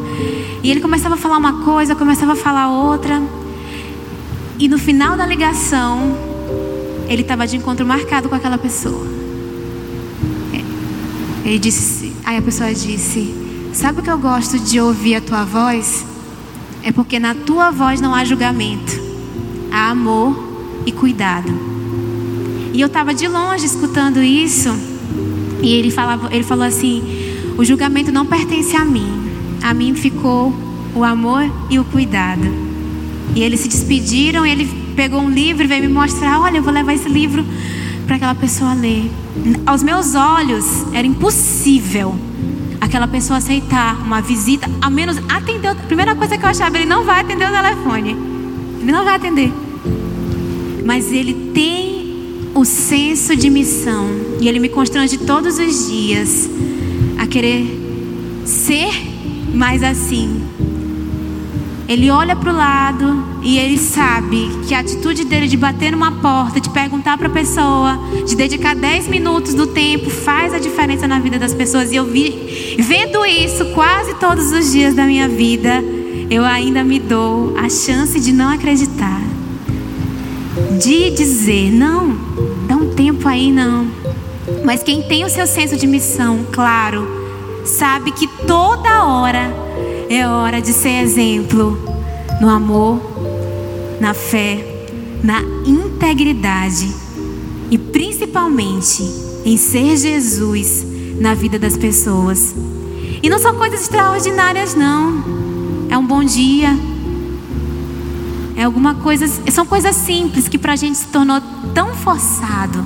E 0.63 0.69
ele 0.69 0.79
começava 0.79 1.15
a 1.15 1.17
falar 1.17 1.37
uma 1.37 1.63
coisa, 1.63 1.95
começava 1.95 2.33
a 2.33 2.35
falar 2.35 2.69
outra. 2.69 3.21
E 4.57 4.67
no 4.67 4.77
final 4.77 5.17
da 5.17 5.25
ligação, 5.25 6.15
ele 7.07 7.21
estava 7.21 7.47
de 7.47 7.57
encontro 7.57 7.85
marcado 7.85 8.29
com 8.29 8.35
aquela 8.35 8.57
pessoa. 8.57 9.19
Ele 11.43 11.57
disse, 11.57 12.13
aí 12.23 12.37
a 12.37 12.41
pessoa 12.41 12.71
disse: 12.71 13.33
Sabe 13.73 14.01
o 14.01 14.03
que 14.03 14.11
eu 14.11 14.19
gosto 14.19 14.59
de 14.59 14.79
ouvir 14.79 15.15
a 15.15 15.21
tua 15.21 15.43
voz? 15.43 16.05
É 16.83 16.91
porque 16.91 17.17
na 17.19 17.33
tua 17.33 17.71
voz 17.71 17.99
não 17.99 18.13
há 18.13 18.23
julgamento, 18.23 18.99
há 19.71 19.89
amor 19.89 20.37
e 20.85 20.91
cuidado. 20.91 21.78
E 22.79 22.81
eu 22.81 22.87
estava 22.87 23.13
de 23.13 23.27
longe 23.27 23.65
escutando 23.65 24.23
isso, 24.23 24.73
e 25.61 25.73
ele, 25.73 25.91
falava, 25.91 26.33
ele 26.33 26.45
falou 26.45 26.63
assim: 26.63 27.03
O 27.57 27.65
julgamento 27.65 28.09
não 28.09 28.25
pertence 28.25 28.73
a 28.73 28.85
mim, 28.85 29.05
a 29.61 29.73
mim 29.73 29.93
ficou 29.93 30.53
o 30.95 31.03
amor 31.03 31.43
e 31.69 31.77
o 31.77 31.83
cuidado. 31.83 32.47
E 33.35 33.43
eles 33.43 33.59
se 33.59 33.67
despediram, 33.67 34.45
ele 34.45 34.65
pegou 34.95 35.19
um 35.19 35.29
livro 35.29 35.65
e 35.65 35.67
veio 35.67 35.81
me 35.81 35.89
mostrar: 35.89 36.39
Olha, 36.39 36.59
eu 36.59 36.63
vou 36.63 36.71
levar 36.71 36.93
esse 36.93 37.09
livro 37.09 37.43
para 38.07 38.15
aquela 38.15 38.33
pessoa 38.33 38.73
ler. 38.73 39.11
Aos 39.65 39.83
meus 39.83 40.15
olhos, 40.15 40.65
era 40.93 41.05
impossível 41.05 42.17
aquela 42.79 43.09
pessoa 43.09 43.39
aceitar 43.39 44.01
uma 44.01 44.21
visita, 44.21 44.71
ao 44.81 44.89
menos 44.89 45.17
atender. 45.27 45.67
A 45.67 45.75
primeira 45.75 46.15
coisa 46.15 46.37
que 46.37 46.45
eu 46.45 46.49
achava, 46.49 46.77
ele 46.77 46.85
não 46.85 47.03
vai 47.03 47.19
atender 47.19 47.45
o 47.45 47.51
telefone. 47.51 48.11
Ele 48.81 48.91
não 48.93 49.03
vai 49.03 49.15
atender. 49.17 49.51
Mas 50.85 51.11
ele 51.11 51.51
tem 51.53 51.88
o 52.53 52.65
senso 52.65 53.35
de 53.35 53.49
missão. 53.49 54.07
E 54.39 54.47
ele 54.47 54.59
me 54.59 54.69
constrange 54.69 55.17
todos 55.17 55.57
os 55.57 55.89
dias 55.89 56.49
a 57.17 57.27
querer 57.27 58.43
ser 58.45 58.89
mais 59.53 59.83
assim. 59.83 60.41
Ele 61.87 62.11
olha 62.11 62.35
para 62.35 62.53
o 62.53 62.55
lado 62.55 63.25
e 63.41 63.57
ele 63.57 63.77
sabe 63.77 64.47
que 64.67 64.75
a 64.75 64.79
atitude 64.79 65.25
dele 65.25 65.47
de 65.47 65.57
bater 65.57 65.91
numa 65.91 66.11
porta, 66.11 66.61
de 66.61 66.69
perguntar 66.69 67.17
para 67.17 67.27
a 67.27 67.31
pessoa, 67.31 67.99
de 68.27 68.35
dedicar 68.35 68.75
10 68.75 69.07
minutos 69.07 69.55
do 69.55 69.65
tempo, 69.65 70.07
faz 70.07 70.53
a 70.53 70.59
diferença 70.59 71.07
na 71.07 71.19
vida 71.19 71.39
das 71.39 71.51
pessoas. 71.51 71.91
E 71.91 71.95
eu 71.95 72.05
vi, 72.05 72.75
vendo 72.77 73.25
isso 73.25 73.65
quase 73.73 74.13
todos 74.15 74.51
os 74.51 74.71
dias 74.71 74.93
da 74.93 75.05
minha 75.05 75.27
vida, 75.27 75.83
eu 76.29 76.45
ainda 76.45 76.83
me 76.83 76.99
dou 76.99 77.57
a 77.57 77.67
chance 77.67 78.19
de 78.19 78.31
não 78.31 78.53
acreditar. 78.53 79.19
De 80.79 81.09
dizer, 81.11 81.71
não, 81.71 82.17
dá 82.67 82.75
um 82.75 82.93
tempo 82.93 83.27
aí, 83.27 83.51
não. 83.51 83.87
Mas 84.63 84.81
quem 84.81 85.01
tem 85.01 85.25
o 85.25 85.29
seu 85.29 85.45
senso 85.45 85.75
de 85.75 85.85
missão, 85.85 86.45
claro, 86.51 87.07
sabe 87.65 88.11
que 88.11 88.27
toda 88.47 89.03
hora 89.03 89.53
é 90.09 90.25
hora 90.25 90.61
de 90.61 90.71
ser 90.71 91.01
exemplo 91.03 91.77
no 92.39 92.49
amor, 92.49 92.99
na 93.99 94.13
fé, 94.13 94.85
na 95.21 95.41
integridade 95.65 96.93
e 97.69 97.77
principalmente 97.77 99.03
em 99.45 99.57
ser 99.57 99.97
Jesus 99.97 100.85
na 101.19 101.33
vida 101.33 101.59
das 101.59 101.75
pessoas. 101.75 102.55
E 103.21 103.29
não 103.29 103.37
são 103.37 103.55
coisas 103.55 103.81
extraordinárias, 103.81 104.75
não. 104.75 105.23
É 105.89 105.97
um 105.97 106.05
bom 106.05 106.23
dia. 106.23 106.69
É 108.59 108.65
alguma 108.65 108.93
coisa. 108.95 109.25
São 109.49 109.65
coisas 109.65 109.95
simples 109.95 110.49
que 110.49 110.57
para 110.57 110.73
a 110.73 110.75
gente 110.75 110.97
se 110.97 111.07
tornou 111.07 111.41
tão 111.73 111.95
forçado. 111.95 112.85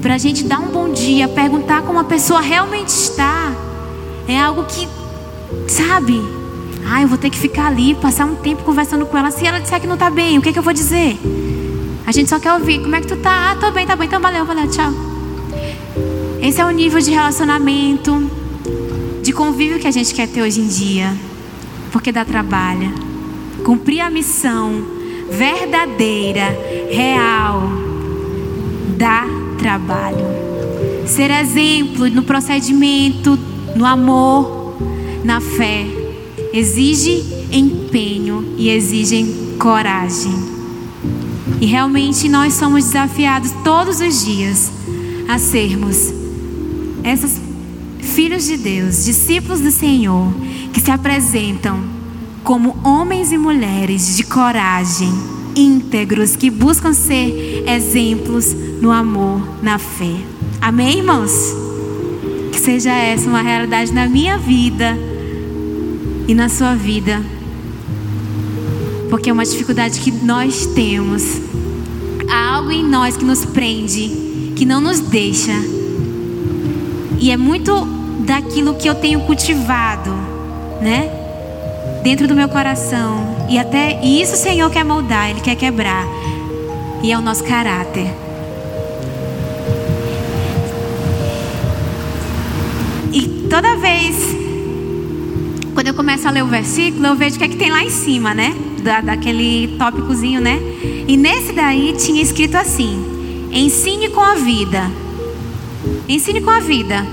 Para 0.00 0.14
a 0.14 0.18
gente 0.18 0.42
dar 0.44 0.58
um 0.58 0.68
bom 0.68 0.90
dia, 0.90 1.28
perguntar 1.28 1.82
como 1.82 1.98
a 1.98 2.04
pessoa 2.04 2.40
realmente 2.40 2.88
está. 2.88 3.52
É 4.26 4.40
algo 4.40 4.64
que 4.64 4.88
Sabe? 5.68 6.22
Ah, 6.86 7.02
eu 7.02 7.08
vou 7.08 7.18
ter 7.18 7.28
que 7.28 7.38
ficar 7.38 7.66
ali, 7.66 7.94
passar 7.94 8.24
um 8.24 8.36
tempo 8.36 8.62
conversando 8.62 9.04
com 9.04 9.16
ela. 9.16 9.30
Se 9.30 9.46
ela 9.46 9.58
disser 9.58 9.80
que 9.80 9.86
não 9.86 9.98
tá 9.98 10.08
bem, 10.08 10.38
o 10.38 10.42
que, 10.42 10.48
é 10.48 10.52
que 10.52 10.58
eu 10.58 10.62
vou 10.62 10.72
dizer? 10.72 11.18
A 12.06 12.12
gente 12.12 12.30
só 12.30 12.38
quer 12.38 12.54
ouvir. 12.54 12.80
Como 12.80 12.96
é 12.96 13.02
que 13.02 13.06
tu 13.06 13.16
tá? 13.16 13.50
Ah, 13.50 13.56
tô 13.56 13.70
bem, 13.70 13.86
tá 13.86 13.94
bem. 13.94 14.06
Então 14.06 14.20
valeu, 14.20 14.46
valeu, 14.46 14.66
tchau. 14.70 14.92
Esse 16.40 16.58
é 16.58 16.64
o 16.64 16.70
nível 16.70 17.00
de 17.00 17.10
relacionamento, 17.10 18.30
de 19.22 19.30
convívio 19.30 19.78
que 19.78 19.86
a 19.86 19.90
gente 19.90 20.14
quer 20.14 20.26
ter 20.26 20.40
hoje 20.40 20.60
em 20.60 20.68
dia. 20.68 21.14
Porque 21.92 22.10
dá 22.10 22.24
trabalho. 22.24 23.13
Cumprir 23.64 24.00
a 24.00 24.10
missão 24.10 24.84
verdadeira, 25.30 26.56
real, 26.90 27.62
dá 28.96 29.24
trabalho. 29.58 30.26
Ser 31.06 31.30
exemplo 31.30 32.08
no 32.10 32.22
procedimento, 32.22 33.38
no 33.74 33.86
amor, 33.86 34.76
na 35.24 35.40
fé 35.40 35.86
exige 36.52 37.24
empenho 37.50 38.54
e 38.58 38.68
exige 38.68 39.24
coragem. 39.58 40.34
E 41.60 41.64
realmente 41.64 42.28
nós 42.28 42.52
somos 42.52 42.84
desafiados 42.84 43.50
todos 43.64 43.98
os 44.00 44.24
dias 44.24 44.70
a 45.26 45.38
sermos 45.38 46.12
esses 47.02 47.40
filhos 47.98 48.44
de 48.44 48.58
Deus, 48.58 49.04
discípulos 49.04 49.60
do 49.60 49.70
Senhor, 49.70 50.32
que 50.72 50.80
se 50.80 50.90
apresentam 50.90 51.93
como 52.44 52.76
homens 52.84 53.32
e 53.32 53.38
mulheres 53.38 54.16
de 54.16 54.22
coragem, 54.22 55.10
íntegros, 55.56 56.36
que 56.36 56.50
buscam 56.50 56.92
ser 56.92 57.64
exemplos 57.66 58.54
no 58.82 58.92
amor, 58.92 59.40
na 59.62 59.78
fé. 59.78 60.14
Amém, 60.60 60.98
irmãos? 60.98 61.32
Que 62.52 62.60
seja 62.60 62.92
essa 62.92 63.26
uma 63.26 63.40
realidade 63.40 63.92
na 63.94 64.06
minha 64.06 64.36
vida 64.36 64.94
e 66.28 66.34
na 66.34 66.50
sua 66.50 66.74
vida. 66.74 67.24
Porque 69.08 69.30
é 69.30 69.32
uma 69.32 69.44
dificuldade 69.44 69.98
que 70.00 70.10
nós 70.10 70.66
temos. 70.66 71.22
Há 72.28 72.56
algo 72.56 72.70
em 72.70 72.84
nós 72.84 73.16
que 73.16 73.24
nos 73.24 73.46
prende, 73.46 74.52
que 74.54 74.66
não 74.66 74.82
nos 74.82 75.00
deixa. 75.00 75.54
E 77.18 77.30
é 77.30 77.38
muito 77.38 77.86
daquilo 78.20 78.74
que 78.74 78.86
eu 78.86 78.94
tenho 78.94 79.20
cultivado, 79.20 80.10
né? 80.82 81.23
Dentro 82.04 82.28
do 82.28 82.36
meu 82.36 82.48
coração. 82.48 83.34
E 83.50 83.58
até 83.58 83.98
e 84.00 84.22
isso 84.22 84.34
o 84.34 84.36
Senhor 84.36 84.70
quer 84.70 84.84
moldar, 84.84 85.30
Ele 85.30 85.40
quer 85.40 85.56
quebrar. 85.56 86.06
E 87.02 87.10
é 87.10 87.18
o 87.18 87.20
nosso 87.20 87.42
caráter. 87.42 88.06
E 93.12 93.48
toda 93.48 93.76
vez 93.76 94.34
quando 95.74 95.88
eu 95.88 95.94
começo 95.94 96.28
a 96.28 96.30
ler 96.30 96.44
o 96.44 96.46
versículo, 96.46 97.04
eu 97.04 97.16
vejo 97.16 97.34
o 97.34 97.38
que 97.38 97.44
é 97.44 97.48
que 97.48 97.56
tem 97.56 97.68
lá 97.68 97.82
em 97.82 97.90
cima, 97.90 98.32
né? 98.32 98.54
Da, 98.80 99.00
daquele 99.00 99.76
tópicozinho, 99.76 100.40
né? 100.40 100.60
E 101.08 101.16
nesse 101.16 101.52
daí 101.52 101.92
tinha 101.98 102.22
escrito 102.22 102.54
assim: 102.54 103.48
ensine 103.50 104.08
com 104.08 104.20
a 104.20 104.36
vida. 104.36 104.88
Ensine 106.08 106.40
com 106.40 106.50
a 106.50 106.60
vida. 106.60 107.04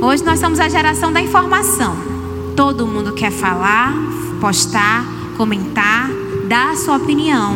Hoje 0.00 0.24
nós 0.24 0.40
somos 0.40 0.58
a 0.58 0.70
geração 0.70 1.12
da 1.12 1.20
informação. 1.20 1.94
Todo 2.56 2.86
mundo 2.86 3.12
quer 3.12 3.30
falar, 3.30 3.94
postar, 4.42 5.06
comentar, 5.36 6.10
dar 6.48 6.72
a 6.72 6.76
sua 6.76 6.96
opinião. 6.96 7.54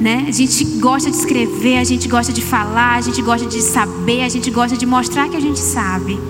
Né? 0.00 0.26
A 0.28 0.30
gente 0.30 0.64
gosta 0.78 1.10
de 1.10 1.16
escrever, 1.16 1.78
a 1.78 1.84
gente 1.84 2.06
gosta 2.06 2.32
de 2.32 2.40
falar, 2.40 2.98
a 2.98 3.00
gente 3.00 3.20
gosta 3.20 3.44
de 3.44 3.60
saber, 3.60 4.22
a 4.22 4.28
gente 4.28 4.48
gosta 4.48 4.76
de 4.76 4.86
mostrar 4.86 5.28
que 5.28 5.36
a 5.36 5.40
gente 5.40 5.58
sabe. 5.58 6.20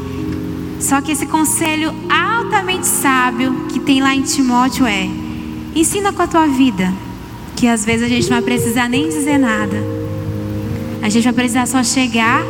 Só 0.81 1.03
que 1.03 1.13
esse 1.13 1.27
conselho 1.27 1.95
altamente 2.11 2.87
sábio 2.87 3.67
que 3.69 3.79
tem 3.79 4.01
lá 4.01 4.15
em 4.15 4.23
Timóteo 4.23 4.87
é: 4.87 5.07
ensina 5.75 6.11
com 6.11 6.23
a 6.23 6.27
tua 6.27 6.47
vida, 6.47 6.93
que 7.55 7.67
às 7.67 7.85
vezes 7.85 8.07
a 8.07 8.09
gente 8.09 8.25
não 8.31 8.37
vai 8.37 8.43
precisar 8.43 8.89
nem 8.89 9.07
dizer 9.07 9.37
nada. 9.37 9.77
A 11.03 11.11
gente 11.11 11.25
vai 11.25 11.33
precisar 11.35 11.67
só 11.67 11.85
chegar, 11.85 12.43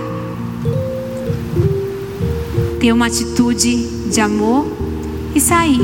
ter 2.78 2.92
uma 2.92 3.06
atitude 3.06 4.08
de 4.08 4.20
amor 4.20 4.82
e 5.35 5.40
sair. 5.40 5.81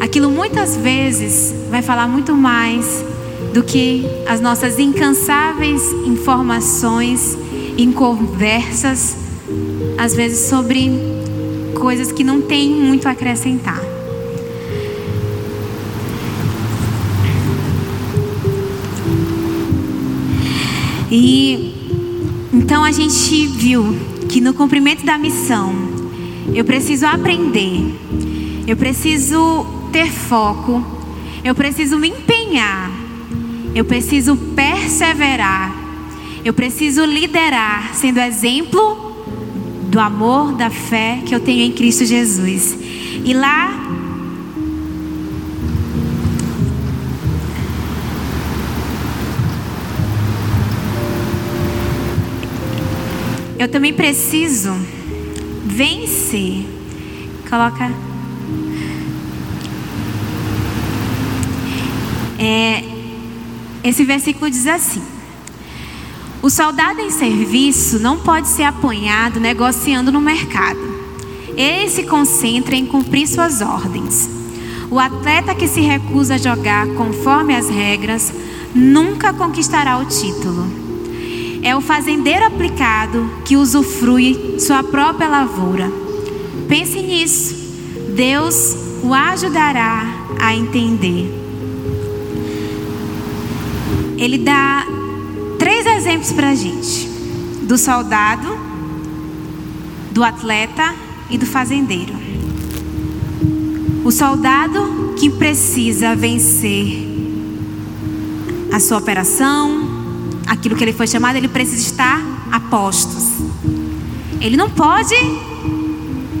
Aquilo 0.00 0.30
muitas 0.30 0.76
vezes 0.76 1.54
vai 1.70 1.82
falar 1.82 2.08
muito 2.08 2.34
mais 2.34 3.04
do 3.52 3.62
que 3.62 4.04
as 4.26 4.40
nossas 4.40 4.78
incansáveis 4.78 5.82
informações 6.06 7.36
em 7.76 7.92
conversas, 7.92 9.16
às 9.98 10.14
vezes 10.14 10.48
sobre 10.48 10.90
coisas 11.74 12.12
que 12.12 12.22
não 12.22 12.40
tem 12.40 12.70
muito 12.70 13.06
a 13.06 13.10
acrescentar. 13.10 13.80
E 21.10 21.74
então 22.52 22.84
a 22.84 22.92
gente 22.92 23.46
viu 23.46 23.96
que 24.28 24.40
no 24.40 24.54
cumprimento 24.54 25.04
da 25.04 25.18
missão, 25.18 25.74
eu 26.54 26.64
preciso 26.64 27.04
aprender, 27.04 27.94
eu 28.66 28.76
preciso 28.76 29.66
ter 29.92 30.10
foco, 30.10 30.84
eu 31.42 31.54
preciso 31.54 31.98
me 31.98 32.08
empenhar, 32.08 32.90
eu 33.74 33.84
preciso 33.84 34.36
perseverar, 34.36 35.74
eu 36.44 36.52
preciso 36.52 37.04
liderar, 37.04 37.94
sendo 37.94 38.20
exemplo 38.20 39.10
do 39.88 39.98
amor, 39.98 40.52
da 40.52 40.70
fé 40.70 41.20
que 41.26 41.34
eu 41.34 41.40
tenho 41.40 41.62
em 41.62 41.72
Cristo 41.72 42.04
Jesus. 42.04 42.78
E 43.24 43.34
lá 43.34 43.90
eu 53.58 53.68
também 53.68 53.92
preciso 53.92 54.72
vencer. 55.66 56.64
Coloca 57.48 58.09
É, 62.42 62.82
esse 63.84 64.02
versículo 64.02 64.50
diz 64.50 64.66
assim: 64.66 65.02
O 66.40 66.48
soldado 66.48 66.98
em 67.00 67.10
serviço 67.10 67.98
não 67.98 68.18
pode 68.18 68.48
ser 68.48 68.62
apanhado 68.62 69.38
negociando 69.38 70.10
no 70.10 70.22
mercado. 70.22 70.80
Ele 71.54 71.90
se 71.90 72.04
concentra 72.04 72.74
em 72.74 72.86
cumprir 72.86 73.28
suas 73.28 73.60
ordens. 73.60 74.30
O 74.90 74.98
atleta 74.98 75.54
que 75.54 75.68
se 75.68 75.80
recusa 75.80 76.36
a 76.36 76.38
jogar 76.38 76.86
conforme 76.94 77.54
as 77.54 77.68
regras 77.68 78.32
nunca 78.74 79.34
conquistará 79.34 79.98
o 79.98 80.06
título. 80.06 80.66
É 81.62 81.76
o 81.76 81.80
fazendeiro 81.82 82.46
aplicado 82.46 83.30
que 83.44 83.56
usufrui 83.56 84.56
sua 84.58 84.82
própria 84.82 85.28
lavoura. 85.28 85.92
Pense 86.66 87.02
nisso. 87.02 87.54
Deus 88.16 88.76
o 89.02 89.12
ajudará 89.12 90.06
a 90.40 90.54
entender. 90.54 91.39
Ele 94.20 94.36
dá 94.36 94.86
três 95.58 95.86
exemplos 95.86 96.30
para 96.30 96.50
a 96.50 96.54
gente: 96.54 97.08
do 97.62 97.78
soldado, 97.78 98.46
do 100.10 100.22
atleta 100.22 100.94
e 101.30 101.38
do 101.38 101.46
fazendeiro. 101.46 102.12
O 104.04 104.12
soldado 104.12 105.14
que 105.18 105.30
precisa 105.30 106.14
vencer 106.14 107.08
a 108.70 108.78
sua 108.78 108.98
operação, 108.98 109.88
aquilo 110.46 110.76
que 110.76 110.84
ele 110.84 110.92
foi 110.92 111.06
chamado, 111.06 111.36
ele 111.36 111.48
precisa 111.48 111.80
estar 111.80 112.20
a 112.52 112.60
postos. 112.60 113.24
Ele 114.38 114.56
não 114.56 114.68
pode 114.68 115.14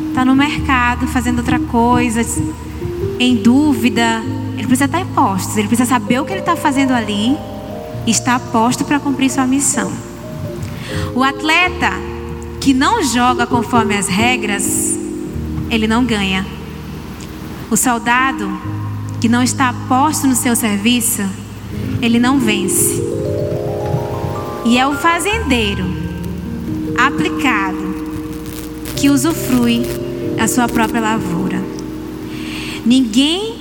estar 0.08 0.26
no 0.26 0.34
mercado 0.34 1.06
fazendo 1.06 1.38
outra 1.38 1.58
coisa, 1.58 2.20
em 3.18 3.36
dúvida. 3.36 4.22
Ele 4.52 4.66
precisa 4.66 4.84
estar 4.84 5.00
em 5.00 5.06
postos, 5.06 5.56
ele 5.56 5.68
precisa 5.68 5.88
saber 5.88 6.20
o 6.20 6.26
que 6.26 6.32
ele 6.32 6.40
está 6.40 6.56
fazendo 6.56 6.92
ali 6.92 7.38
e 8.06 8.10
a 8.10 8.38
posto 8.38 8.84
para 8.84 9.00
cumprir 9.00 9.30
sua 9.30 9.46
missão. 9.46 9.90
O 11.14 11.22
atleta 11.22 11.90
que 12.60 12.74
não 12.74 13.02
joga 13.02 13.46
conforme 13.46 13.96
as 13.96 14.08
regras, 14.08 14.98
ele 15.70 15.86
não 15.86 16.04
ganha. 16.04 16.46
O 17.70 17.76
soldado 17.76 18.50
que 19.20 19.28
não 19.28 19.42
está 19.42 19.74
posto 19.88 20.26
no 20.26 20.34
seu 20.34 20.56
serviço, 20.56 21.22
ele 22.00 22.18
não 22.18 22.38
vence. 22.38 23.02
E 24.64 24.78
é 24.78 24.86
o 24.86 24.94
fazendeiro 24.94 25.84
aplicado 26.98 27.90
que 28.96 29.08
usufrui 29.08 29.82
a 30.38 30.46
sua 30.46 30.68
própria 30.68 31.00
lavoura. 31.00 31.62
Ninguém 32.84 33.56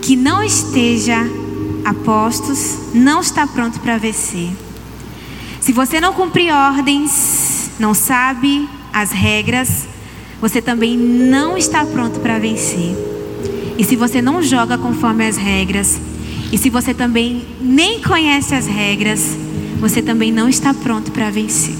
que 0.00 0.16
não 0.16 0.42
esteja 0.42 1.41
a 1.84 1.92
postos 1.92 2.78
não 2.94 3.20
está 3.20 3.46
pronto 3.46 3.80
para 3.80 3.98
vencer. 3.98 4.50
Se 5.60 5.72
você 5.72 6.00
não 6.00 6.12
cumprir 6.12 6.52
ordens, 6.52 7.70
não 7.78 7.94
sabe 7.94 8.68
as 8.92 9.10
regras, 9.10 9.86
você 10.40 10.60
também 10.60 10.96
não 10.96 11.56
está 11.56 11.84
pronto 11.84 12.20
para 12.20 12.38
vencer. 12.38 12.96
E 13.78 13.84
se 13.84 13.96
você 13.96 14.20
não 14.20 14.42
joga 14.42 14.76
conforme 14.76 15.26
as 15.26 15.36
regras, 15.36 16.00
e 16.52 16.58
se 16.58 16.68
você 16.68 16.92
também 16.92 17.46
nem 17.60 18.02
conhece 18.02 18.54
as 18.54 18.66
regras, 18.66 19.36
você 19.80 20.02
também 20.02 20.30
não 20.30 20.48
está 20.48 20.74
pronto 20.74 21.10
para 21.10 21.30
vencer. 21.30 21.74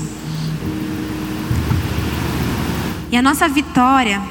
E 3.11 3.17
a 3.17 3.21
nossa 3.21 3.47
vitória, 3.49 4.23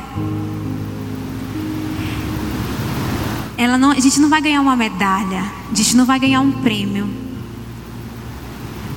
ela 3.62 3.78
não, 3.78 3.92
a 3.92 4.00
gente 4.00 4.20
não 4.20 4.28
vai 4.28 4.42
ganhar 4.42 4.60
uma 4.60 4.76
medalha, 4.76 5.46
a 5.72 5.76
gente 5.76 5.96
não 5.96 6.04
vai 6.04 6.20
ganhar 6.20 6.42
um 6.42 6.52
prêmio, 6.52 7.08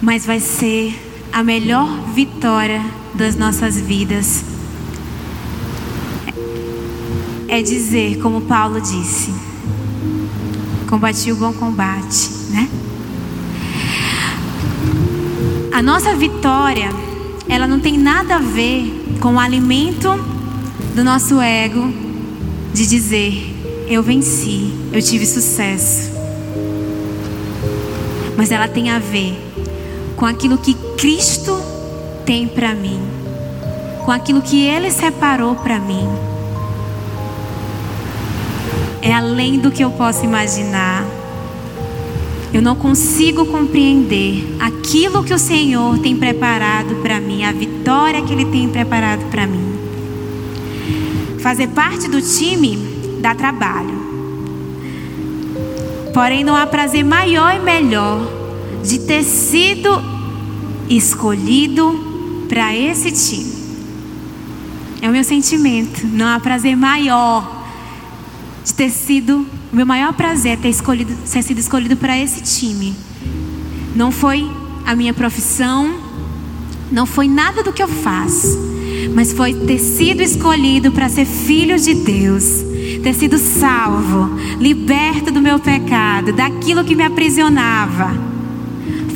mas 0.00 0.24
vai 0.24 0.40
ser 0.40 1.28
a 1.30 1.44
melhor 1.44 1.86
vitória 2.14 2.82
das 3.12 3.36
nossas 3.36 3.78
vidas. 3.78 4.42
É 7.46 7.60
dizer, 7.60 8.18
como 8.22 8.40
Paulo 8.40 8.80
disse, 8.80 9.34
combati 10.88 11.30
o 11.30 11.36
bom 11.36 11.52
combate, 11.52 12.30
né? 12.48 12.66
A 15.74 15.82
nossa 15.82 16.16
vitória, 16.16 16.88
ela 17.50 17.66
não 17.66 17.80
tem 17.80 17.98
nada 17.98 18.36
a 18.36 18.40
ver 18.40 19.18
com 19.20 19.34
o 19.34 19.38
alimento 19.38 20.08
do 20.94 21.04
nosso 21.04 21.38
ego 21.38 21.92
de 22.72 22.86
dizer 22.86 23.53
eu 23.86 24.02
venci, 24.02 24.72
eu 24.92 25.02
tive 25.02 25.26
sucesso. 25.26 26.10
Mas 28.36 28.50
ela 28.50 28.66
tem 28.66 28.90
a 28.90 28.98
ver 28.98 29.36
com 30.16 30.24
aquilo 30.24 30.58
que 30.58 30.74
Cristo 30.96 31.60
tem 32.24 32.48
para 32.48 32.74
mim, 32.74 33.00
com 34.04 34.10
aquilo 34.10 34.40
que 34.40 34.64
Ele 34.64 34.90
separou 34.90 35.54
para 35.56 35.78
mim. 35.78 36.08
É 39.02 39.12
além 39.12 39.58
do 39.58 39.70
que 39.70 39.84
eu 39.84 39.90
posso 39.90 40.24
imaginar. 40.24 41.04
Eu 42.52 42.62
não 42.62 42.76
consigo 42.76 43.44
compreender 43.44 44.56
aquilo 44.60 45.24
que 45.24 45.34
o 45.34 45.38
Senhor 45.38 45.98
tem 45.98 46.16
preparado 46.16 46.94
para 47.02 47.20
mim, 47.20 47.44
a 47.44 47.52
vitória 47.52 48.22
que 48.22 48.32
Ele 48.32 48.46
tem 48.46 48.68
preparado 48.68 49.28
para 49.30 49.46
mim. 49.46 49.74
Fazer 51.40 51.68
parte 51.68 52.08
do 52.08 52.22
time 52.22 52.93
dá 53.24 53.34
trabalho. 53.34 54.12
Porém, 56.12 56.44
não 56.44 56.54
há 56.54 56.66
prazer 56.66 57.02
maior 57.02 57.56
e 57.56 57.58
melhor 57.58 58.20
de 58.84 58.98
ter 59.00 59.24
sido 59.24 59.90
escolhido 60.90 62.46
para 62.48 62.76
esse 62.76 63.10
time. 63.10 63.54
É 65.00 65.08
o 65.08 65.12
meu 65.12 65.24
sentimento. 65.24 66.06
Não 66.06 66.26
há 66.26 66.38
prazer 66.38 66.76
maior 66.76 67.64
de 68.62 68.74
ter 68.74 68.90
sido 68.90 69.46
o 69.72 69.76
meu 69.76 69.86
maior 69.86 70.12
prazer 70.12 70.52
é 70.52 70.56
ter 70.56 70.68
escolhido, 70.68 71.12
ter 71.28 71.42
sido 71.42 71.58
escolhido 71.58 71.96
para 71.96 72.16
esse 72.16 72.42
time. 72.42 72.94
Não 73.96 74.12
foi 74.12 74.48
a 74.86 74.94
minha 74.94 75.12
profissão, 75.12 75.98
não 76.92 77.06
foi 77.06 77.26
nada 77.26 77.60
do 77.64 77.72
que 77.72 77.82
eu 77.82 77.88
faço, 77.88 78.56
mas 79.12 79.32
foi 79.32 79.52
ter 79.52 79.80
sido 79.80 80.22
escolhido 80.22 80.92
para 80.92 81.08
ser 81.08 81.24
filho 81.24 81.76
de 81.76 81.92
Deus, 81.92 82.44
ter 83.02 83.14
sido 83.14 83.38
salvo, 83.38 84.30
liberto 84.58 85.30
do 85.30 85.40
meu 85.40 85.58
pecado, 85.58 86.32
daquilo 86.32 86.84
que 86.84 86.94
me 86.94 87.04
aprisionava. 87.04 88.12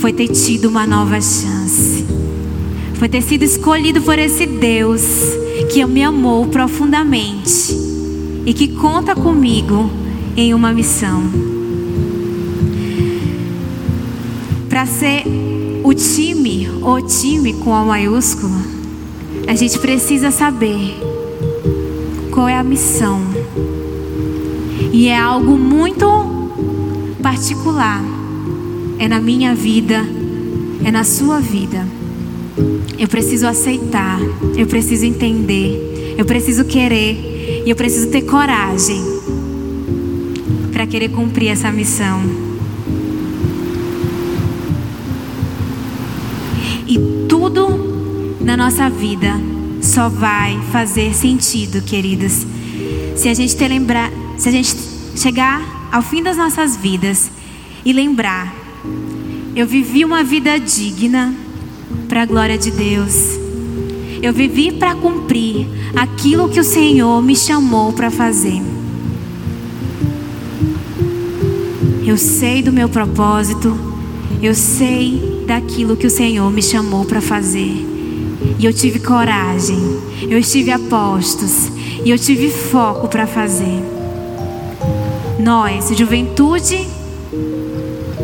Foi 0.00 0.12
ter 0.12 0.28
tido 0.28 0.68
uma 0.68 0.86
nova 0.86 1.20
chance. 1.20 2.04
Foi 2.94 3.08
ter 3.08 3.22
sido 3.22 3.44
escolhido 3.44 4.02
por 4.02 4.18
esse 4.18 4.46
Deus 4.46 5.02
que 5.72 5.84
me 5.86 6.02
amou 6.02 6.46
profundamente 6.46 7.76
e 8.44 8.52
que 8.52 8.68
conta 8.68 9.14
comigo 9.14 9.90
em 10.36 10.54
uma 10.54 10.72
missão. 10.72 11.22
Para 14.68 14.86
ser 14.86 15.24
o 15.82 15.94
time, 15.94 16.68
o 16.82 17.00
time 17.00 17.54
com 17.54 17.74
A 17.74 17.84
maiúsculo, 17.84 18.54
a 19.46 19.54
gente 19.54 19.78
precisa 19.78 20.30
saber 20.30 20.96
qual 22.30 22.48
é 22.48 22.56
a 22.56 22.62
missão. 22.62 23.20
E 24.92 25.08
é 25.08 25.18
algo 25.18 25.56
muito 25.58 26.06
particular. 27.22 28.02
É 28.98 29.06
na 29.06 29.20
minha 29.20 29.54
vida, 29.54 30.04
é 30.84 30.90
na 30.90 31.04
sua 31.04 31.40
vida. 31.40 31.86
Eu 32.98 33.06
preciso 33.06 33.46
aceitar, 33.46 34.18
eu 34.56 34.66
preciso 34.66 35.04
entender, 35.04 36.16
eu 36.18 36.24
preciso 36.24 36.64
querer 36.64 37.62
e 37.64 37.70
eu 37.70 37.76
preciso 37.76 38.08
ter 38.08 38.22
coragem 38.22 39.00
para 40.72 40.86
querer 40.86 41.10
cumprir 41.10 41.48
essa 41.48 41.70
missão. 41.70 42.20
E 46.86 46.98
tudo 47.28 48.38
na 48.40 48.56
nossa 48.56 48.88
vida 48.88 49.34
só 49.82 50.08
vai 50.08 50.58
fazer 50.72 51.14
sentido, 51.14 51.82
queridos, 51.82 52.46
se 53.14 53.28
a 53.28 53.34
gente 53.34 53.54
ter 53.56 53.68
lembrar, 53.68 54.10
se 54.38 54.48
a 54.48 54.52
gente 54.52 54.74
chegar 55.16 55.88
ao 55.92 56.00
fim 56.00 56.22
das 56.22 56.36
nossas 56.36 56.76
vidas 56.76 57.30
e 57.84 57.92
lembrar, 57.92 58.54
eu 59.54 59.66
vivi 59.66 60.04
uma 60.04 60.22
vida 60.22 60.58
digna 60.58 61.34
para 62.08 62.22
a 62.22 62.26
glória 62.26 62.56
de 62.56 62.70
Deus. 62.70 63.38
Eu 64.22 64.32
vivi 64.32 64.72
para 64.72 64.94
cumprir 64.94 65.66
aquilo 65.94 66.48
que 66.48 66.60
o 66.60 66.64
Senhor 66.64 67.22
me 67.22 67.36
chamou 67.36 67.92
para 67.92 68.10
fazer. 68.10 68.62
Eu 72.06 72.16
sei 72.16 72.62
do 72.62 72.72
meu 72.72 72.88
propósito. 72.88 73.76
Eu 74.40 74.54
sei 74.54 75.42
daquilo 75.46 75.96
que 75.96 76.06
o 76.06 76.10
Senhor 76.10 76.48
me 76.50 76.62
chamou 76.62 77.04
para 77.04 77.20
fazer. 77.20 77.74
E 78.58 78.64
eu 78.64 78.72
tive 78.72 79.00
coragem, 79.00 79.78
eu 80.22 80.38
estive 80.38 80.70
a 80.70 80.78
postos 80.78 81.70
e 82.04 82.10
eu 82.10 82.18
tive 82.18 82.50
foco 82.50 83.08
para 83.08 83.26
fazer. 83.26 83.97
Nós, 85.38 85.96
juventude, 85.96 86.88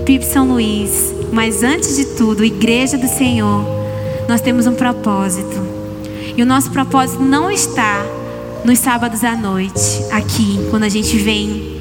PIB 0.05 0.25
São 0.25 0.49
Luís, 0.49 1.15
mas 1.33 1.63
antes 1.63 1.97
de 1.97 2.05
tudo, 2.17 2.45
Igreja 2.45 2.99
do 2.99 3.07
Senhor, 3.07 3.65
nós 4.29 4.41
temos 4.41 4.67
um 4.67 4.75
propósito. 4.75 5.63
E 6.37 6.43
o 6.43 6.47
nosso 6.47 6.71
propósito 6.71 7.23
não 7.23 7.51
está 7.51 8.05
nos 8.65 8.79
sábados 8.81 9.23
à 9.23 9.37
noite, 9.37 10.05
aqui, 10.11 10.59
quando 10.71 10.83
a 10.83 10.89
gente 10.89 11.17
vem 11.17 11.81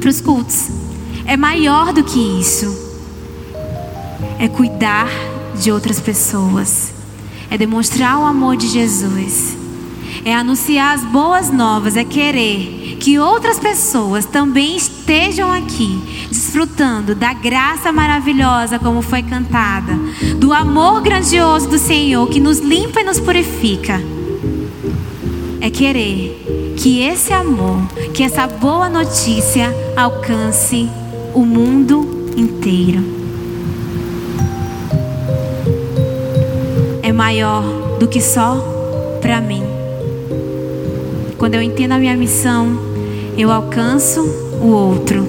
para 0.00 0.08
os 0.08 0.20
cultos. 0.20 0.68
É 1.26 1.36
maior 1.36 1.92
do 1.92 2.02
que 2.02 2.18
isso. 2.40 2.74
É 4.38 4.48
cuidar 4.48 5.08
de 5.54 5.70
outras 5.70 6.00
pessoas. 6.00 6.92
É 7.50 7.58
demonstrar 7.58 8.18
o 8.18 8.24
amor 8.24 8.56
de 8.56 8.68
Jesus. 8.68 9.61
É 10.24 10.34
anunciar 10.34 10.94
as 10.94 11.04
boas 11.04 11.50
novas. 11.50 11.96
É 11.96 12.04
querer 12.04 12.96
que 13.00 13.18
outras 13.18 13.58
pessoas 13.58 14.24
também 14.24 14.76
estejam 14.76 15.50
aqui, 15.52 16.28
desfrutando 16.28 17.14
da 17.14 17.32
graça 17.32 17.90
maravilhosa, 17.90 18.78
como 18.78 19.02
foi 19.02 19.22
cantada, 19.22 19.92
do 20.38 20.52
amor 20.52 21.02
grandioso 21.02 21.68
do 21.68 21.78
Senhor 21.78 22.28
que 22.28 22.38
nos 22.38 22.60
limpa 22.60 23.00
e 23.00 23.04
nos 23.04 23.18
purifica. 23.18 24.00
É 25.60 25.70
querer 25.70 26.74
que 26.76 27.02
esse 27.02 27.32
amor, 27.32 27.78
que 28.14 28.22
essa 28.22 28.46
boa 28.46 28.88
notícia 28.88 29.74
alcance 29.96 30.88
o 31.34 31.44
mundo 31.44 32.32
inteiro. 32.36 33.02
É 37.02 37.12
maior 37.12 37.62
do 37.98 38.06
que 38.08 38.20
só 38.20 38.56
para 39.20 39.40
mim. 39.40 39.71
Quando 41.42 41.56
eu 41.56 41.62
entendo 41.62 41.90
a 41.90 41.98
minha 41.98 42.16
missão, 42.16 42.78
eu 43.36 43.50
alcanço 43.50 44.20
o 44.62 44.68
outro. 44.68 45.26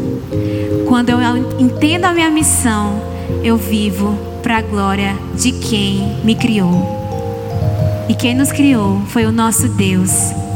Quando 0.87 1.09
eu 1.09 1.17
entendo 1.57 2.05
a 2.05 2.13
minha 2.13 2.29
missão, 2.29 3.01
eu 3.43 3.57
vivo 3.57 4.15
para 4.43 4.57
a 4.57 4.61
glória 4.61 5.17
de 5.35 5.51
quem 5.53 6.19
me 6.23 6.35
criou. 6.35 8.05
E 8.07 8.13
quem 8.13 8.35
nos 8.35 8.51
criou 8.51 9.01
foi 9.07 9.25
o 9.25 9.31
nosso 9.31 9.67
Deus, 9.69 10.11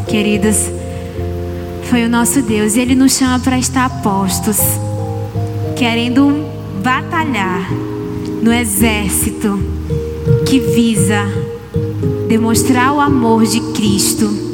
queridos. 0.08 0.58
Foi 1.89 2.05
o 2.05 2.10
nosso 2.10 2.43
Deus. 2.43 2.76
E 2.76 2.82
Ele 2.82 2.93
nos 2.93 3.18
chama 3.18 3.39
para 3.39 3.58
estar 3.58 3.89
postos 4.03 4.60
querendo 5.76 6.45
batalhar 6.84 7.68
no 8.43 8.53
exército 8.53 9.60
que 10.45 10.60
visa 10.60 11.26
demonstrar 12.28 12.93
o 12.93 13.01
amor 13.01 13.43
de 13.43 13.60
Cristo. 13.74 14.47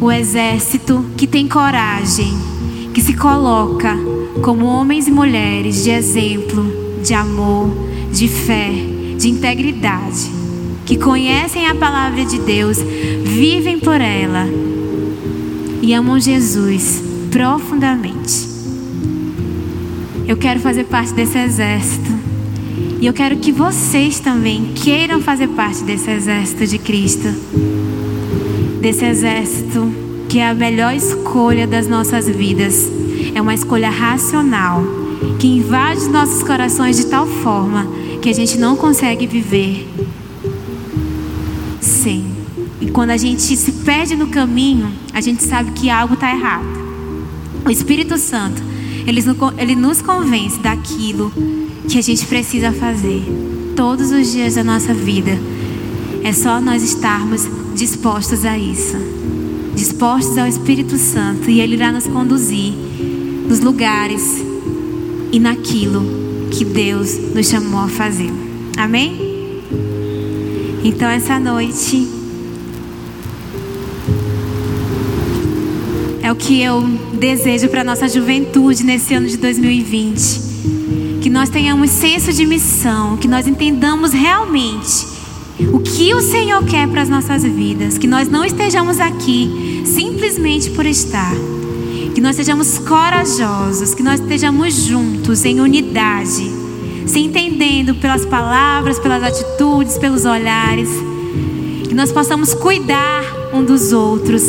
O 0.00 0.10
exército 0.10 1.04
que 1.14 1.26
tem 1.26 1.46
coragem, 1.46 2.32
que 2.94 3.02
se 3.02 3.12
coloca 3.12 3.94
como 4.42 4.64
homens 4.64 5.06
e 5.06 5.10
mulheres 5.10 5.84
de 5.84 5.90
exemplo, 5.90 6.64
de 7.04 7.12
amor, 7.12 7.68
de 8.10 8.26
fé, 8.26 8.72
de 9.18 9.28
integridade, 9.28 10.30
que 10.86 10.96
conhecem 10.96 11.66
a 11.66 11.74
palavra 11.74 12.24
de 12.24 12.38
Deus, 12.38 12.78
vivem 13.24 13.78
por 13.78 14.00
ela 14.00 14.48
e 15.82 15.92
amam 15.92 16.18
Jesus 16.18 17.02
profundamente. 17.30 18.48
Eu 20.26 20.38
quero 20.38 20.60
fazer 20.60 20.84
parte 20.84 21.12
desse 21.12 21.36
exército. 21.36 22.10
E 23.00 23.06
eu 23.06 23.12
quero 23.12 23.36
que 23.36 23.50
vocês 23.50 24.20
também 24.20 24.72
queiram 24.74 25.20
fazer 25.20 25.48
parte 25.48 25.82
desse 25.82 26.10
exército 26.10 26.66
de 26.66 26.78
Cristo. 26.78 27.28
Desse 28.80 29.04
exército 29.04 29.92
que 30.28 30.38
é 30.38 30.48
a 30.48 30.54
melhor 30.54 30.94
escolha 30.94 31.66
das 31.66 31.88
nossas 31.88 32.28
vidas. 32.28 32.88
É 33.34 33.40
uma 33.40 33.52
escolha 33.52 33.90
racional 33.90 34.82
que 35.38 35.46
invade 35.46 36.00
os 36.00 36.08
nossos 36.08 36.42
corações 36.42 36.96
de 36.96 37.06
tal 37.06 37.26
forma 37.26 37.86
que 38.22 38.28
a 38.28 38.32
gente 38.32 38.58
não 38.58 38.76
consegue 38.76 39.26
viver 39.26 39.88
sem. 41.80 42.24
E 42.80 42.90
quando 42.90 43.10
a 43.10 43.16
gente 43.16 43.42
se 43.56 43.72
perde 43.72 44.14
no 44.14 44.28
caminho, 44.28 44.92
a 45.12 45.20
gente 45.20 45.42
sabe 45.42 45.72
que 45.72 45.90
algo 45.90 46.14
está 46.14 46.30
errado. 46.30 46.66
O 47.66 47.70
Espírito 47.70 48.16
Santo 48.16 48.62
ele, 49.06 49.20
ele 49.58 49.74
nos 49.74 50.00
convence 50.00 50.58
daquilo 50.58 51.32
que 51.88 51.98
a 51.98 52.02
gente 52.02 52.24
precisa 52.26 52.72
fazer 52.72 53.22
todos 53.74 54.12
os 54.12 54.30
dias 54.30 54.54
da 54.54 54.64
nossa 54.64 54.94
vida. 54.94 55.38
É 56.22 56.32
só 56.32 56.60
nós 56.60 56.82
estarmos 56.82 57.48
dispostos 57.74 58.44
a 58.44 58.56
isso. 58.58 58.96
Dispostos 59.74 60.36
ao 60.36 60.46
Espírito 60.46 60.98
Santo. 60.98 61.50
E 61.50 61.60
Ele 61.60 61.74
irá 61.74 61.90
nos 61.90 62.06
conduzir 62.06 62.74
nos 63.48 63.60
lugares 63.60 64.44
e 65.32 65.40
naquilo 65.40 66.04
que 66.50 66.64
Deus 66.64 67.16
nos 67.34 67.48
chamou 67.48 67.80
a 67.80 67.88
fazer. 67.88 68.30
Amém? 68.76 69.62
Então, 70.84 71.08
essa 71.08 71.38
noite. 71.38 72.06
É 76.22 76.30
o 76.30 76.36
que 76.36 76.60
eu 76.62 76.82
desejo 77.18 77.68
para 77.68 77.80
a 77.80 77.84
nossa 77.84 78.06
juventude 78.08 78.84
nesse 78.84 79.14
ano 79.14 79.26
de 79.26 79.38
2020. 79.38 81.20
Que 81.22 81.30
nós 81.30 81.48
tenhamos 81.48 81.90
senso 81.90 82.30
de 82.32 82.44
missão, 82.44 83.16
que 83.16 83.26
nós 83.26 83.46
entendamos 83.46 84.12
realmente 84.12 85.19
o 85.72 85.80
que 85.80 86.14
o 86.14 86.20
Senhor 86.20 86.64
quer 86.64 86.88
para 86.88 87.02
as 87.02 87.08
nossas 87.08 87.42
vidas. 87.42 87.98
Que 87.98 88.06
nós 88.06 88.28
não 88.28 88.44
estejamos 88.44 88.98
aqui 88.98 89.82
simplesmente 89.84 90.70
por 90.70 90.86
estar. 90.86 91.34
Que 92.14 92.20
nós 92.20 92.36
sejamos 92.36 92.78
corajosos, 92.78 93.94
que 93.94 94.02
nós 94.02 94.20
estejamos 94.20 94.74
juntos 94.74 95.44
em 95.44 95.60
unidade, 95.60 96.50
se 97.06 97.20
entendendo 97.20 97.94
pelas 97.94 98.26
palavras, 98.26 98.98
pelas 98.98 99.22
atitudes, 99.22 99.98
pelos 99.98 100.24
olhares. 100.24 100.88
Que 101.88 101.94
nós 101.94 102.10
possamos 102.10 102.54
cuidar 102.54 103.22
um 103.52 103.64
dos 103.64 103.92
outros. 103.92 104.42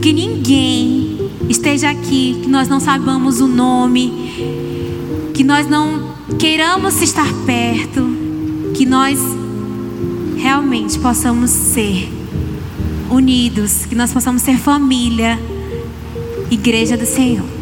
Que 0.00 0.12
ninguém 0.12 1.30
esteja 1.48 1.90
aqui, 1.90 2.40
que 2.42 2.48
nós 2.48 2.68
não 2.68 2.80
saibamos 2.80 3.40
o 3.40 3.46
nome, 3.46 4.12
que 5.34 5.44
nós 5.44 5.68
não 5.68 6.12
queiramos 6.38 7.00
estar 7.02 7.30
perto, 7.46 8.08
que 8.74 8.86
nós 8.86 9.18
realmente 10.42 10.98
possamos 10.98 11.50
ser 11.50 12.08
unidos, 13.08 13.86
que 13.86 13.94
nós 13.94 14.12
possamos 14.12 14.42
ser 14.42 14.58
família, 14.58 15.38
igreja 16.50 16.96
do 16.96 17.06
Senhor. 17.06 17.61